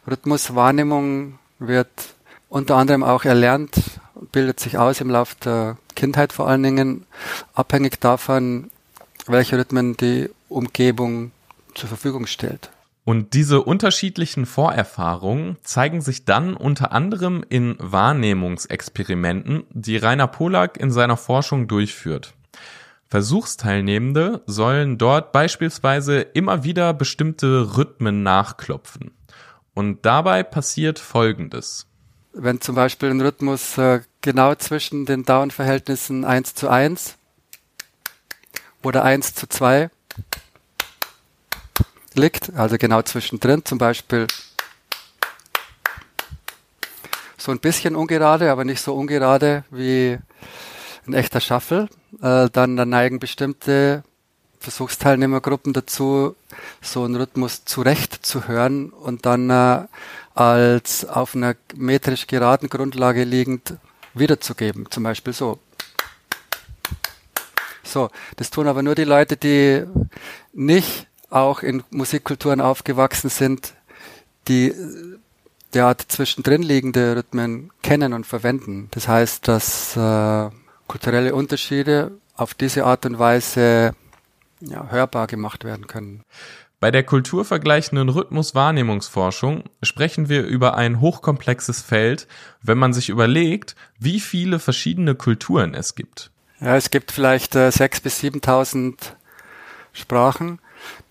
Rhythmuswahrnehmung 0.06 1.38
wird 1.58 1.88
unter 2.48 2.76
anderem 2.76 3.02
auch 3.02 3.24
erlernt, 3.24 3.74
bildet 4.32 4.60
sich 4.60 4.78
aus 4.78 5.00
im 5.00 5.10
Laufe 5.10 5.36
der 5.44 5.76
Kindheit 5.96 6.32
vor 6.32 6.48
allen 6.48 6.62
Dingen, 6.62 7.06
abhängig 7.54 8.00
davon, 8.00 8.70
welche 9.26 9.58
Rhythmen 9.58 9.96
die 9.96 10.30
Umgebung 10.50 11.32
zur 11.74 11.88
Verfügung 11.88 12.26
stellt. 12.26 12.70
Und 13.04 13.34
diese 13.34 13.62
unterschiedlichen 13.62 14.46
Vorerfahrungen 14.46 15.56
zeigen 15.62 16.00
sich 16.00 16.26
dann 16.26 16.54
unter 16.54 16.92
anderem 16.92 17.44
in 17.48 17.76
Wahrnehmungsexperimenten, 17.78 19.64
die 19.70 19.96
Rainer 19.96 20.26
Polak 20.26 20.76
in 20.76 20.90
seiner 20.90 21.16
Forschung 21.16 21.66
durchführt. 21.66 22.34
Versuchsteilnehmende 23.08 24.42
sollen 24.46 24.96
dort 24.96 25.32
beispielsweise 25.32 26.20
immer 26.20 26.62
wieder 26.62 26.94
bestimmte 26.94 27.76
Rhythmen 27.76 28.22
nachklopfen. 28.22 29.10
Und 29.74 30.04
dabei 30.06 30.42
passiert 30.42 30.98
Folgendes. 30.98 31.86
Wenn 32.32 32.60
zum 32.60 32.76
Beispiel 32.76 33.10
ein 33.10 33.20
Rhythmus 33.20 33.76
äh, 33.78 34.02
genau 34.20 34.54
zwischen 34.54 35.06
den 35.06 35.24
Down-Verhältnissen 35.24 36.24
1 36.24 36.54
zu 36.54 36.68
1 36.68 37.16
oder 38.84 39.02
1 39.02 39.34
zu 39.34 39.48
2 39.48 39.90
liegt, 42.14 42.52
also 42.54 42.76
genau 42.78 43.02
zwischendrin, 43.02 43.64
zum 43.64 43.78
Beispiel 43.78 44.26
so 47.36 47.52
ein 47.52 47.58
bisschen 47.58 47.96
ungerade, 47.96 48.50
aber 48.50 48.64
nicht 48.64 48.82
so 48.82 48.94
ungerade 48.94 49.64
wie 49.70 50.18
ein 51.06 51.14
echter 51.14 51.40
Shuffle. 51.40 51.88
Äh, 52.20 52.50
dann, 52.50 52.76
dann 52.76 52.88
neigen 52.88 53.18
bestimmte 53.18 54.04
Versuchsteilnehmergruppen 54.58 55.72
dazu, 55.72 56.36
so 56.82 57.04
einen 57.04 57.16
Rhythmus 57.16 57.64
zurecht 57.64 58.26
zu 58.26 58.46
hören 58.46 58.90
und 58.90 59.24
dann 59.24 59.48
äh, 59.48 59.86
als 60.34 61.06
auf 61.06 61.34
einer 61.34 61.56
metrisch 61.74 62.26
geraden 62.26 62.68
Grundlage 62.68 63.24
liegend 63.24 63.74
wiederzugeben. 64.14 64.86
Zum 64.90 65.02
Beispiel 65.02 65.32
so. 65.32 65.58
So, 67.90 68.08
das 68.36 68.50
tun 68.50 68.68
aber 68.68 68.82
nur 68.82 68.94
die 68.94 69.04
Leute, 69.04 69.36
die 69.36 69.84
nicht 70.52 71.08
auch 71.28 71.62
in 71.62 71.82
Musikkulturen 71.90 72.60
aufgewachsen 72.60 73.30
sind, 73.30 73.74
die 74.48 74.74
derart 75.74 76.04
zwischendrin 76.08 76.62
liegende 76.62 77.16
Rhythmen 77.16 77.70
kennen 77.82 78.12
und 78.12 78.26
verwenden. 78.26 78.88
Das 78.92 79.08
heißt, 79.08 79.46
dass 79.48 79.96
äh, 79.96 80.50
kulturelle 80.86 81.34
Unterschiede 81.34 82.12
auf 82.36 82.54
diese 82.54 82.84
Art 82.84 83.06
und 83.06 83.18
Weise 83.18 83.92
ja, 84.60 84.88
hörbar 84.88 85.26
gemacht 85.26 85.64
werden 85.64 85.86
können. 85.86 86.24
Bei 86.80 86.90
der 86.90 87.02
kulturvergleichenden 87.02 88.08
Rhythmuswahrnehmungsforschung 88.08 89.64
sprechen 89.82 90.28
wir 90.28 90.44
über 90.44 90.76
ein 90.76 91.00
hochkomplexes 91.00 91.82
Feld, 91.82 92.26
wenn 92.62 92.78
man 92.78 92.94
sich 92.94 93.10
überlegt, 93.10 93.76
wie 93.98 94.18
viele 94.18 94.58
verschiedene 94.58 95.14
Kulturen 95.14 95.74
es 95.74 95.94
gibt. 95.94 96.30
Ja, 96.60 96.76
es 96.76 96.90
gibt 96.90 97.10
vielleicht 97.10 97.54
äh, 97.54 97.68
6.000 97.68 98.02
bis 98.02 98.20
7.000 98.20 98.94
Sprachen. 99.92 100.58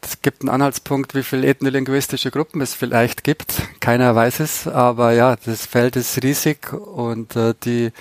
Es 0.02 0.22
gibt 0.22 0.42
einen 0.42 0.50
Anhaltspunkt, 0.50 1.16
wie 1.16 1.24
viele 1.24 1.48
ethnolinguistische 1.48 2.32
Gruppen 2.32 2.62
es 2.62 2.74
vielleicht 2.74 3.24
gibt. 3.24 3.54
Keiner 3.80 4.16
weiß 4.16 4.40
es, 4.42 4.68
aber 4.68 5.12
ja, 5.14 5.36
das 5.36 5.66
Feld 5.66 5.96
ist 5.96 6.22
riesig 6.24 6.72
und 6.74 7.36
äh, 7.36 7.54
die, 7.64 7.92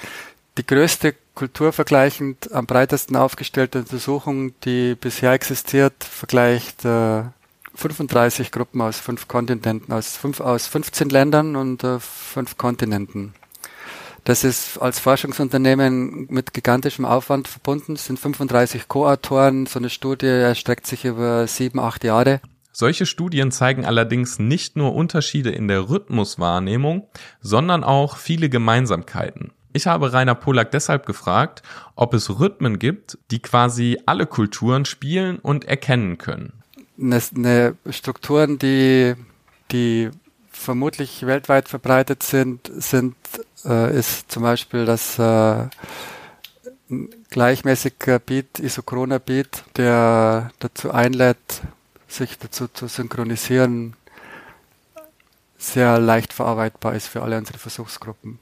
die 0.57 0.67
größte 0.67 1.15
kulturvergleichend 1.35 2.53
am 2.53 2.67
breitesten 2.67 3.17
aufgestellte 3.17 3.79
Untersuchung, 3.79 4.53
die 4.65 4.95
bisher 4.95 5.33
existiert, 5.33 6.05
vergleicht 6.05 6.85
äh, 6.85 7.23
35 7.75 8.51
Gruppen 8.51 8.81
aus 8.81 8.99
fünf 8.99 9.29
Kontinenten, 9.29 9.93
aus, 9.93 10.17
fünf, 10.17 10.41
aus 10.41 10.67
15 10.67 11.09
Ländern 11.11 11.57
und 11.57 11.85
äh, 11.85 12.01
fünf 12.01 12.59
Kontinenten. 12.59 13.35
Das 14.29 14.45
ist 14.45 14.77
als 14.77 14.99
Forschungsunternehmen 14.99 16.27
mit 16.29 16.53
gigantischem 16.53 17.07
Aufwand 17.07 17.49
verbunden. 17.49 17.95
Es 17.95 18.05
sind 18.05 18.19
35 18.19 18.87
Co-Autoren. 18.87 19.65
So 19.65 19.79
eine 19.79 19.89
Studie 19.89 20.27
erstreckt 20.27 20.87
sich 20.87 21.07
über 21.07 21.47
sieben, 21.47 21.81
acht 21.81 22.05
Jahre. 22.05 22.43
Solche 22.71 23.07
Studien 23.07 23.51
zeigen 23.53 23.87
allerdings 23.87 24.39
nicht 24.39 24.77
nur 24.77 24.95
Unterschiede 24.95 25.49
in 25.49 25.67
der 25.67 25.89
Rhythmuswahrnehmung, 25.89 27.09
sondern 27.41 27.83
auch 27.83 28.19
viele 28.19 28.51
Gemeinsamkeiten. 28.51 29.53
Ich 29.73 29.87
habe 29.87 30.13
Rainer 30.13 30.35
Polak 30.35 30.73
deshalb 30.73 31.07
gefragt, 31.07 31.63
ob 31.95 32.13
es 32.13 32.39
Rhythmen 32.39 32.79
gibt, 32.79 33.17
die 33.31 33.39
quasi 33.39 33.99
alle 34.05 34.27
Kulturen 34.27 34.85
spielen 34.85 35.39
und 35.39 35.65
erkennen 35.65 36.19
können. 36.19 36.53
Eine, 37.01 37.77
Strukturen, 37.89 38.59
die, 38.59 39.15
die 39.73 40.11
vermutlich 40.51 41.25
weltweit 41.25 41.71
verbreitet 41.71 42.23
sind, 42.23 42.71
sind 42.77 43.15
äh, 43.65 43.97
ist 43.99 44.31
zum 44.31 44.43
Beispiel, 44.43 44.85
dass 44.85 45.19
äh, 45.19 45.69
ein 46.91 47.09
gleichmäßiger 47.31 48.19
Beat, 48.19 48.59
isochroner 48.59 49.19
Beat, 49.19 49.65
der 49.77 50.51
dazu 50.59 50.91
einlädt, 50.91 51.63
sich 52.09 52.39
dazu 52.39 52.69
zu 52.69 52.89
synchronisieren, 52.89 53.95
sehr 55.59 55.99
leicht 55.99 56.33
verarbeitbar 56.33 56.95
ist 56.95 57.09
für 57.09 57.23
alle 57.23 57.37
unsere 57.37 57.59
Versuchsgruppen. 57.59 58.39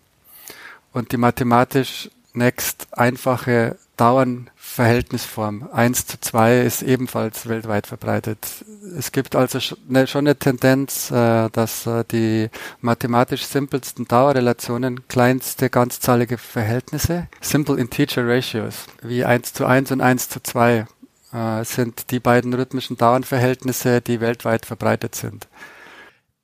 Und 0.93 1.13
die 1.13 1.17
mathematisch 1.17 2.11
next 2.37 2.87
einfache 2.93 3.77
Dauernverhältnisform 3.97 5.71
1 5.73 6.07
zu 6.07 6.21
2 6.21 6.61
ist 6.61 6.83
ebenfalls 6.83 7.49
weltweit 7.49 7.87
verbreitet. 7.87 8.47
Es 8.97 9.11
gibt 9.11 9.35
also 9.35 9.59
ne, 9.89 10.07
schon 10.07 10.27
eine 10.27 10.37
Tendenz, 10.37 11.11
äh, 11.11 11.49
dass 11.51 11.87
äh, 11.87 12.05
die 12.05 12.51
mathematisch 12.81 13.45
simpelsten 13.47 14.07
Dauerrelationen 14.07 15.09
kleinste 15.09 15.71
ganzzahlige 15.71 16.37
Verhältnisse, 16.37 17.29
Simple 17.41 17.79
Integer 17.79 18.29
Ratios, 18.29 18.87
wie 19.03 19.25
1 19.25 19.55
zu 19.55 19.65
1 19.65 19.93
und 19.93 20.03
1 20.03 20.29
zu 20.29 20.43
2, 20.43 20.87
äh, 21.33 21.65
sind 21.65 22.11
die 22.11 22.21
beiden 22.21 22.53
rhythmischen 22.53 22.99
Dauernverhältnisse, 22.99 24.03
die 24.03 24.21
weltweit 24.21 24.67
verbreitet 24.67 25.15
sind. 25.15 25.49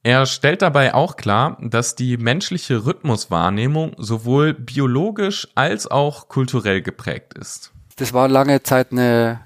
Er 0.04 0.26
stellt 0.26 0.62
dabei 0.62 0.94
auch 0.94 1.16
klar, 1.16 1.56
dass 1.60 1.94
die 1.94 2.16
menschliche 2.16 2.84
Rhythmuswahrnehmung 2.84 3.94
sowohl 3.98 4.52
biologisch 4.52 5.46
als 5.54 5.86
auch 5.86 6.28
kulturell 6.28 6.82
geprägt 6.82 7.34
ist. 7.34 7.70
Das 7.96 8.12
war 8.12 8.26
lange 8.26 8.64
Zeit 8.64 8.90
eine 8.90 9.40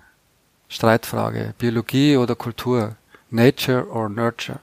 Streitfrage. 0.69 1.55
Biologie 1.59 2.17
oder 2.17 2.35
Kultur? 2.35 2.97
Nature 3.31 3.87
or 3.91 4.09
Nurture? 4.09 4.61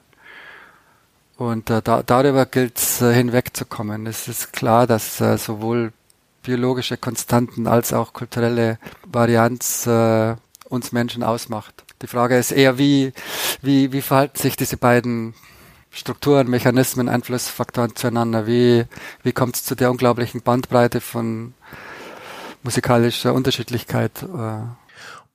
Und 1.37 1.69
äh, 1.69 1.81
da, 1.83 2.01
darüber 2.01 2.47
gilt 2.47 2.77
es 2.77 3.01
äh, 3.01 3.13
hinwegzukommen. 3.13 4.07
Es 4.07 4.27
ist 4.27 4.51
klar, 4.51 4.87
dass 4.87 5.21
äh, 5.21 5.37
sowohl 5.37 5.93
biologische 6.41 6.97
Konstanten 6.97 7.67
als 7.67 7.93
auch 7.93 8.13
kulturelle 8.13 8.79
Varianz 9.05 9.85
äh, 9.85 10.35
uns 10.69 10.91
Menschen 10.91 11.21
ausmacht. 11.21 11.83
Die 12.01 12.07
Frage 12.07 12.37
ist 12.37 12.51
eher, 12.51 12.77
wie, 12.77 13.13
wie, 13.61 13.91
wie 13.91 14.01
verhalten 14.01 14.37
sich 14.37 14.55
diese 14.55 14.77
beiden 14.77 15.33
Strukturen, 15.93 16.49
Mechanismen, 16.49 17.07
Einflussfaktoren 17.07 17.95
zueinander? 17.95 18.47
Wie, 18.47 18.85
wie 19.21 19.31
kommt 19.31 19.55
es 19.55 19.63
zu 19.63 19.75
der 19.75 19.91
unglaublichen 19.91 20.41
Bandbreite 20.41 21.01
von 21.01 21.53
musikalischer 22.63 23.33
Unterschiedlichkeit? 23.33 24.23
Äh? 24.23 24.63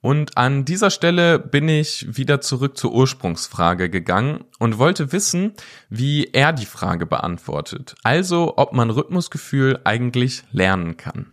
Und 0.00 0.36
an 0.36 0.64
dieser 0.64 0.90
Stelle 0.90 1.38
bin 1.38 1.68
ich 1.68 2.06
wieder 2.16 2.40
zurück 2.40 2.76
zur 2.76 2.92
Ursprungsfrage 2.92 3.88
gegangen 3.88 4.44
und 4.58 4.78
wollte 4.78 5.12
wissen, 5.12 5.54
wie 5.90 6.30
er 6.32 6.52
die 6.52 6.66
Frage 6.66 7.06
beantwortet. 7.06 7.94
Also, 8.02 8.54
ob 8.56 8.72
man 8.72 8.90
Rhythmusgefühl 8.90 9.80
eigentlich 9.84 10.42
lernen 10.50 10.96
kann. 10.96 11.26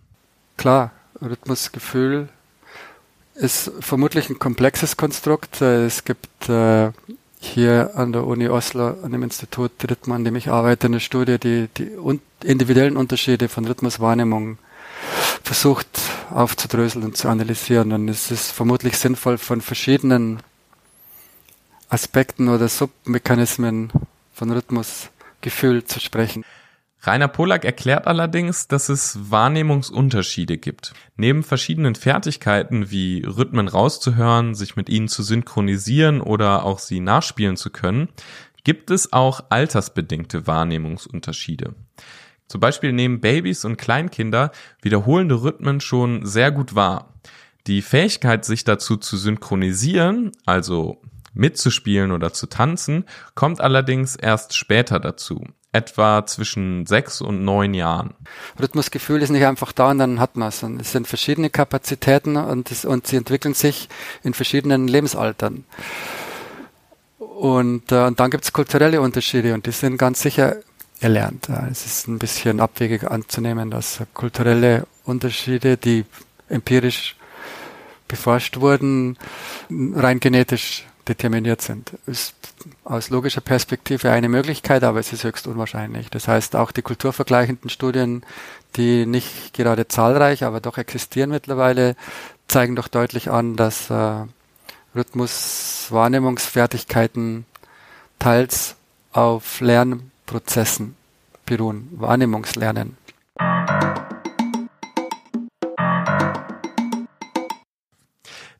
Klar, 0.58 0.92
Rhythmusgefühl 1.20 2.30
ist 3.34 3.72
vermutlich 3.80 4.30
ein 4.30 4.40
komplexes 4.40 4.98
Konstrukt. 4.98 5.62
Es 5.62 6.04
gibt 6.04 6.48
äh, 6.48 6.92
hier 7.46 7.92
an 7.96 8.12
der 8.12 8.26
Uni 8.26 8.50
Oslo, 8.50 8.96
an 9.02 9.12
dem 9.12 9.24
Institut 9.24 9.72
Rhythm, 9.90 10.12
an 10.12 10.24
dem 10.24 10.36
ich 10.36 10.50
arbeite, 10.50 10.88
eine 10.88 11.00
Studie, 11.00 11.38
die 11.38 11.70
die 11.78 11.92
individuellen 12.44 12.98
Unterschiede 12.98 13.48
von 13.50 13.66
Rhythmuswahrnehmung 13.66 14.58
versucht 15.44 15.88
aufzudröseln 16.32 17.06
und 17.06 17.18
zu 17.18 17.30
analysieren. 17.30 17.92
Und 17.92 18.10
es 18.10 18.32
ist 18.32 18.52
vermutlich 18.52 18.98
sinnvoll, 18.98 19.38
von 19.38 19.62
verschiedenen 19.62 20.40
Aspekten 21.90 22.50
oder 22.50 22.68
Submechanismen 22.68 23.92
von 24.34 24.52
Rhythmusgefühl 24.52 25.86
zu 25.86 26.00
sprechen. 26.00 26.44
Rainer 27.02 27.28
Polak 27.28 27.66
erklärt 27.66 28.08
allerdings, 28.08 28.68
dass 28.68 28.90
es 28.90 29.30
Wahrnehmungsunterschiede 29.30 30.58
gibt. 30.58 30.94
Neben 31.18 31.44
verschiedenen 31.44 31.96
Fertigkeiten 31.96 32.90
wie 32.90 33.24
Rhythmen 33.24 33.68
rauszuhören, 33.68 34.56
sich 34.56 34.76
mit 34.76 34.90
ihnen 34.90 35.08
zu 35.08 35.22
synchronisieren 35.22 36.22
oder 36.22 36.64
auch 36.64 36.80
sie 36.80 37.00
nachspielen 37.00 37.58
zu 37.58 37.70
können, 37.70 38.10
gibt 38.64 38.90
es 38.90 39.14
auch 39.14 39.44
altersbedingte 39.50 40.48
Wahrnehmungsunterschiede. 40.48 41.76
Zum 42.48 42.62
Beispiel 42.62 42.92
nehmen 42.92 43.22
Babys 43.22 43.66
und 43.66 43.78
Kleinkinder 43.78 44.52
wiederholende 44.82 45.44
Rhythmen 45.44 45.82
schon 45.82 46.26
sehr 46.26 46.52
gut 46.52 46.76
wahr. 46.76 47.14
Die 47.68 47.82
Fähigkeit, 47.82 48.46
sich 48.46 48.64
dazu 48.64 48.98
zu 48.98 49.18
synchronisieren, 49.18 50.32
also 50.46 51.02
mitzuspielen 51.36 52.12
oder 52.12 52.34
zu 52.34 52.48
tanzen, 52.48 53.06
kommt 53.36 53.62
allerdings 53.62 54.16
erst 54.16 54.56
später 54.56 55.00
dazu 55.00 55.46
etwa 55.76 56.26
zwischen 56.26 56.86
sechs 56.86 57.20
und 57.20 57.44
neun 57.44 57.74
Jahren. 57.74 58.14
Rhythmusgefühl 58.60 59.22
ist 59.22 59.30
nicht 59.30 59.46
einfach 59.46 59.74
da 59.74 59.92
und 59.92 60.00
dann 60.00 60.22
hat 60.22 60.38
man 60.38 60.48
es. 60.48 60.64
Es 60.64 60.94
sind 60.94 61.06
verschiedene 61.06 61.50
Kapazitäten 61.50 62.38
und, 62.38 62.72
es, 62.72 62.86
und 62.86 63.06
sie 63.08 63.18
entwickeln 63.18 63.54
sich 63.54 63.90
in 64.24 64.34
verschiedenen 64.34 64.88
Lebensaltern. 64.88 65.66
Und, 67.20 67.92
äh, 67.92 68.06
und 68.06 68.20
dann 68.22 68.32
gibt 68.32 68.46
es 68.46 68.54
kulturelle 68.54 69.02
Unterschiede 69.02 69.54
und 69.54 69.66
die 69.66 69.72
sind 69.72 69.98
ganz 69.98 70.22
sicher 70.22 70.56
erlernt. 71.02 71.50
Es 71.70 71.86
ist 71.86 72.08
ein 72.08 72.20
bisschen 72.20 72.62
abwegig 72.62 73.04
anzunehmen, 73.04 73.70
dass 73.70 74.00
kulturelle 74.14 74.88
Unterschiede, 75.04 75.76
die 75.76 76.06
empirisch 76.48 77.18
beforscht 78.08 78.62
wurden, 78.62 79.18
rein 79.70 80.22
genetisch 80.22 80.86
determiniert 81.08 81.62
sind. 81.62 81.94
Ist 82.08 82.36
aus 82.84 83.10
logischer 83.10 83.42
Perspektive 83.42 84.12
eine 84.12 84.30
Möglichkeit, 84.30 84.84
aber 84.84 85.00
es 85.00 85.14
ist 85.14 85.24
höchst 85.24 85.48
unwahrscheinlich. 85.48 86.10
Das 86.10 86.28
heißt, 86.28 86.56
auch 86.56 86.72
die 86.72 86.82
kulturvergleichenden 86.82 87.70
Studien, 87.70 88.24
die 88.76 89.06
nicht 89.06 89.54
gerade 89.54 89.88
zahlreich, 89.88 90.44
aber 90.44 90.62
doch 90.62 90.78
existieren 90.78 91.30
mittlerweile, 91.30 91.96
zeigen 92.48 92.76
doch 92.76 92.88
deutlich 92.88 93.32
an, 93.32 93.56
dass 93.56 93.90
äh, 93.90 94.26
Rhythmuswahrnehmungsfertigkeiten 94.96 97.46
teils 98.20 98.76
auf 99.12 99.62
Lernprozessen 99.62 100.96
beruhen, 101.46 101.88
Wahrnehmungslernen. 101.92 102.98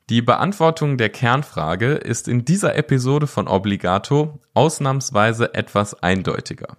Die 0.08 0.22
Beantwortung 0.22 0.98
der 0.98 1.08
Kernfrage 1.08 1.94
ist 1.94 2.28
in 2.28 2.44
dieser 2.44 2.76
Episode 2.76 3.26
von 3.26 3.48
Obligato 3.48 4.38
ausnahmsweise 4.54 5.52
etwas 5.54 6.00
eindeutiger. 6.00 6.76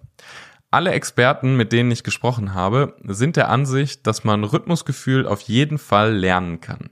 Alle 0.70 0.92
Experten, 0.92 1.54
mit 1.54 1.70
denen 1.72 1.90
ich 1.90 2.04
gesprochen 2.04 2.54
habe, 2.54 2.96
sind 3.04 3.36
der 3.36 3.50
Ansicht, 3.50 4.06
dass 4.06 4.24
man 4.24 4.44
Rhythmusgefühl 4.44 5.26
auf 5.26 5.42
jeden 5.42 5.76
Fall 5.76 6.14
lernen 6.14 6.62
kann. 6.62 6.88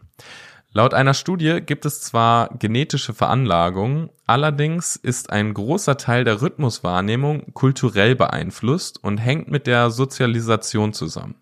Laut 0.72 0.92
einer 0.92 1.14
Studie 1.14 1.62
gibt 1.64 1.86
es 1.86 2.02
zwar 2.02 2.50
genetische 2.58 3.14
Veranlagungen, 3.14 4.10
allerdings 4.26 4.96
ist 4.96 5.30
ein 5.30 5.54
großer 5.54 5.96
Teil 5.96 6.24
der 6.24 6.42
Rhythmuswahrnehmung 6.42 7.54
kulturell 7.54 8.14
beeinflusst 8.14 9.02
und 9.02 9.16
hängt 9.16 9.48
mit 9.48 9.66
der 9.66 9.90
Sozialisation 9.90 10.92
zusammen. 10.92 11.36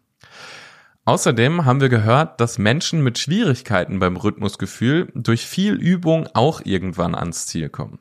Außerdem 1.06 1.66
haben 1.66 1.82
wir 1.82 1.90
gehört, 1.90 2.40
dass 2.40 2.58
Menschen 2.58 3.02
mit 3.02 3.18
Schwierigkeiten 3.18 3.98
beim 3.98 4.16
Rhythmusgefühl 4.16 5.12
durch 5.14 5.46
viel 5.46 5.74
Übung 5.74 6.28
auch 6.32 6.62
irgendwann 6.64 7.14
ans 7.14 7.46
Ziel 7.46 7.68
kommen. 7.68 7.98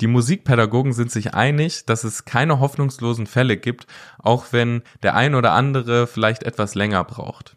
Die 0.00 0.08
Musikpädagogen 0.08 0.92
sind 0.92 1.12
sich 1.12 1.32
einig, 1.32 1.86
dass 1.86 2.02
es 2.02 2.24
keine 2.24 2.58
hoffnungslosen 2.58 3.28
Fälle 3.28 3.56
gibt, 3.56 3.86
auch 4.18 4.46
wenn 4.50 4.82
der 5.04 5.14
ein 5.14 5.36
oder 5.36 5.52
andere 5.52 6.08
vielleicht 6.08 6.42
etwas 6.42 6.74
länger 6.74 7.04
braucht. 7.04 7.56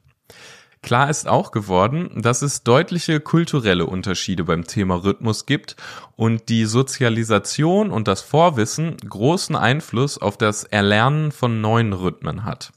Klar 0.84 1.10
ist 1.10 1.28
auch 1.28 1.50
geworden, 1.50 2.12
dass 2.22 2.44
es 2.44 2.62
deutliche 2.62 3.20
kulturelle 3.20 3.88
Unterschiede 3.88 4.44
beim 4.44 4.68
Thema 4.68 5.04
Rhythmus 5.04 5.48
gibt 5.48 5.76
und 6.16 6.50
die 6.50 6.66
Sozialisation 6.66 7.90
und 7.90 8.08
das 8.08 8.22
Vorwissen 8.22 8.96
großen 8.98 9.56
Einfluss 9.56 10.20
auf 10.20 10.38
das 10.38 10.66
Erlernen 10.66 11.32
von 11.32 11.62
neuen 11.62 11.94
Rhythmen 11.94 12.44
hat. 12.44 12.72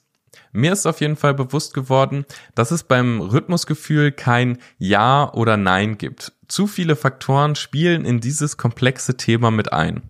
Mir 0.53 0.73
ist 0.73 0.87
auf 0.87 1.01
jeden 1.01 1.17
Fall 1.17 1.35
bewusst 1.35 1.75
geworden, 1.75 2.25
dass 2.55 2.71
es 2.71 2.85
beim 2.85 3.21
Rhythmusgefühl 3.21 4.12
kein 4.12 4.59
Ja 4.79 5.33
oder 5.33 5.57
Nein 5.57 5.99
gibt. 5.99 6.33
Zu 6.49 6.67
viele 6.67 6.97
Faktoren 6.97 7.55
spielen 7.55 8.05
in 8.05 8.21
dieses 8.21 8.57
komplexe 8.57 9.17
Thema 9.17 9.51
mit 9.51 9.73
ein. 9.73 10.03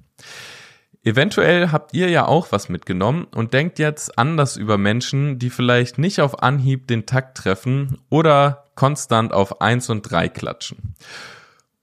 Eventuell 1.04 1.70
habt 1.70 1.94
ihr 1.94 2.10
ja 2.10 2.26
auch 2.26 2.48
was 2.50 2.68
mitgenommen 2.68 3.26
und 3.34 3.54
denkt 3.54 3.78
jetzt 3.78 4.18
anders 4.18 4.56
über 4.56 4.78
Menschen, 4.78 5.38
die 5.38 5.50
vielleicht 5.50 5.96
nicht 5.96 6.20
auf 6.20 6.42
Anhieb 6.42 6.86
den 6.86 7.06
Takt 7.06 7.38
treffen 7.38 7.98
oder 8.10 8.64
konstant 8.74 9.32
auf 9.32 9.60
eins 9.60 9.88
und 9.90 10.02
drei 10.02 10.28
klatschen. 10.28 10.94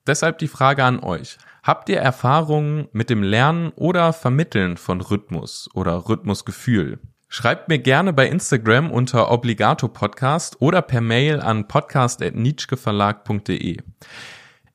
Deshalb 0.06 0.38
die 0.38 0.48
Frage 0.48 0.84
an 0.84 1.00
euch. 1.00 1.38
Habt 1.64 1.90
ihr 1.90 1.98
Erfahrungen 1.98 2.88
mit 2.92 3.10
dem 3.10 3.24
Lernen 3.24 3.72
oder 3.76 4.14
Vermitteln 4.14 4.78
von 4.78 5.02
Rhythmus 5.02 5.68
oder 5.74 6.08
Rhythmusgefühl? 6.08 7.00
Schreibt 7.38 7.68
mir 7.68 7.80
gerne 7.80 8.14
bei 8.14 8.30
Instagram 8.30 8.90
unter 8.90 9.30
Obligato 9.30 9.90
Podcast 9.90 10.62
oder 10.62 10.82
per 10.82 11.02
Mail 11.02 11.42
an 11.42 11.68
podcast.nietzscheverlag.de. 11.68 13.80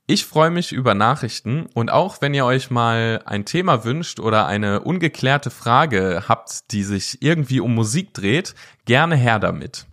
Ich 0.07 0.27
freue 0.27 0.51
mich 0.51 0.73
über 0.73 0.92
Nachrichten 0.92 1.64
und 1.73 1.90
auch 1.90 2.20
wenn 2.20 2.35
ihr 2.35 2.44
euch 2.44 2.70
mal 2.70 3.23
ein 3.25 3.46
Thema 3.46 3.85
wünscht 3.85 4.20
oder 4.20 4.46
eine 4.46 4.81
ungeklärte 4.81 5.49
Frage 5.49 6.25
habt, 6.29 6.70
die 6.73 6.83
sich 6.83 7.23
irgendwie 7.23 7.61
um 7.61 7.75
Musik 7.75 8.12
dreht, 8.12 8.55
gerne 8.85 9.16
her 9.16 9.38
damit. 9.38 9.87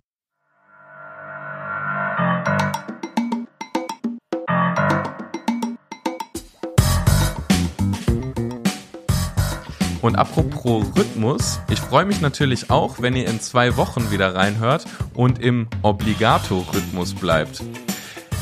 Und 10.08 10.16
apropos 10.16 10.86
Rhythmus, 10.96 11.60
ich 11.68 11.78
freue 11.78 12.06
mich 12.06 12.22
natürlich 12.22 12.70
auch, 12.70 13.02
wenn 13.02 13.14
ihr 13.14 13.26
in 13.26 13.42
zwei 13.42 13.76
Wochen 13.76 14.10
wieder 14.10 14.34
reinhört 14.34 14.86
und 15.12 15.38
im 15.38 15.68
Obligato-Rhythmus 15.82 17.12
bleibt. 17.12 17.62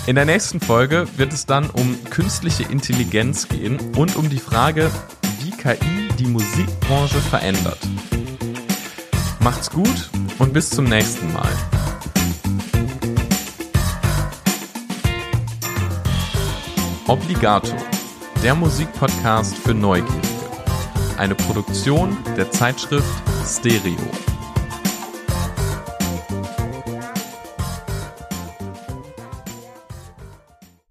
In 0.06 0.14
der 0.14 0.26
nächsten 0.26 0.60
Folge 0.60 1.08
wird 1.16 1.32
es 1.32 1.44
dann 1.44 1.68
um 1.70 1.98
künstliche 2.04 2.62
Intelligenz 2.62 3.48
gehen 3.48 3.80
und 3.96 4.14
um 4.14 4.30
die 4.30 4.38
Frage, 4.38 4.92
wie 5.40 5.50
KI 5.50 6.06
die 6.16 6.26
Musikbranche 6.26 7.18
verändert. 7.18 7.80
Macht's 9.40 9.68
gut 9.68 10.08
und 10.38 10.52
bis 10.52 10.70
zum 10.70 10.84
nächsten 10.84 11.32
Mal. 11.32 11.50
Obligato, 17.08 17.74
der 18.44 18.54
Musikpodcast 18.54 19.58
für 19.58 19.74
Neugierige. 19.74 20.25
Eine 21.16 21.34
Produktion 21.34 22.16
der 22.36 22.50
Zeitschrift 22.50 23.22
Stereo. 23.46 24.25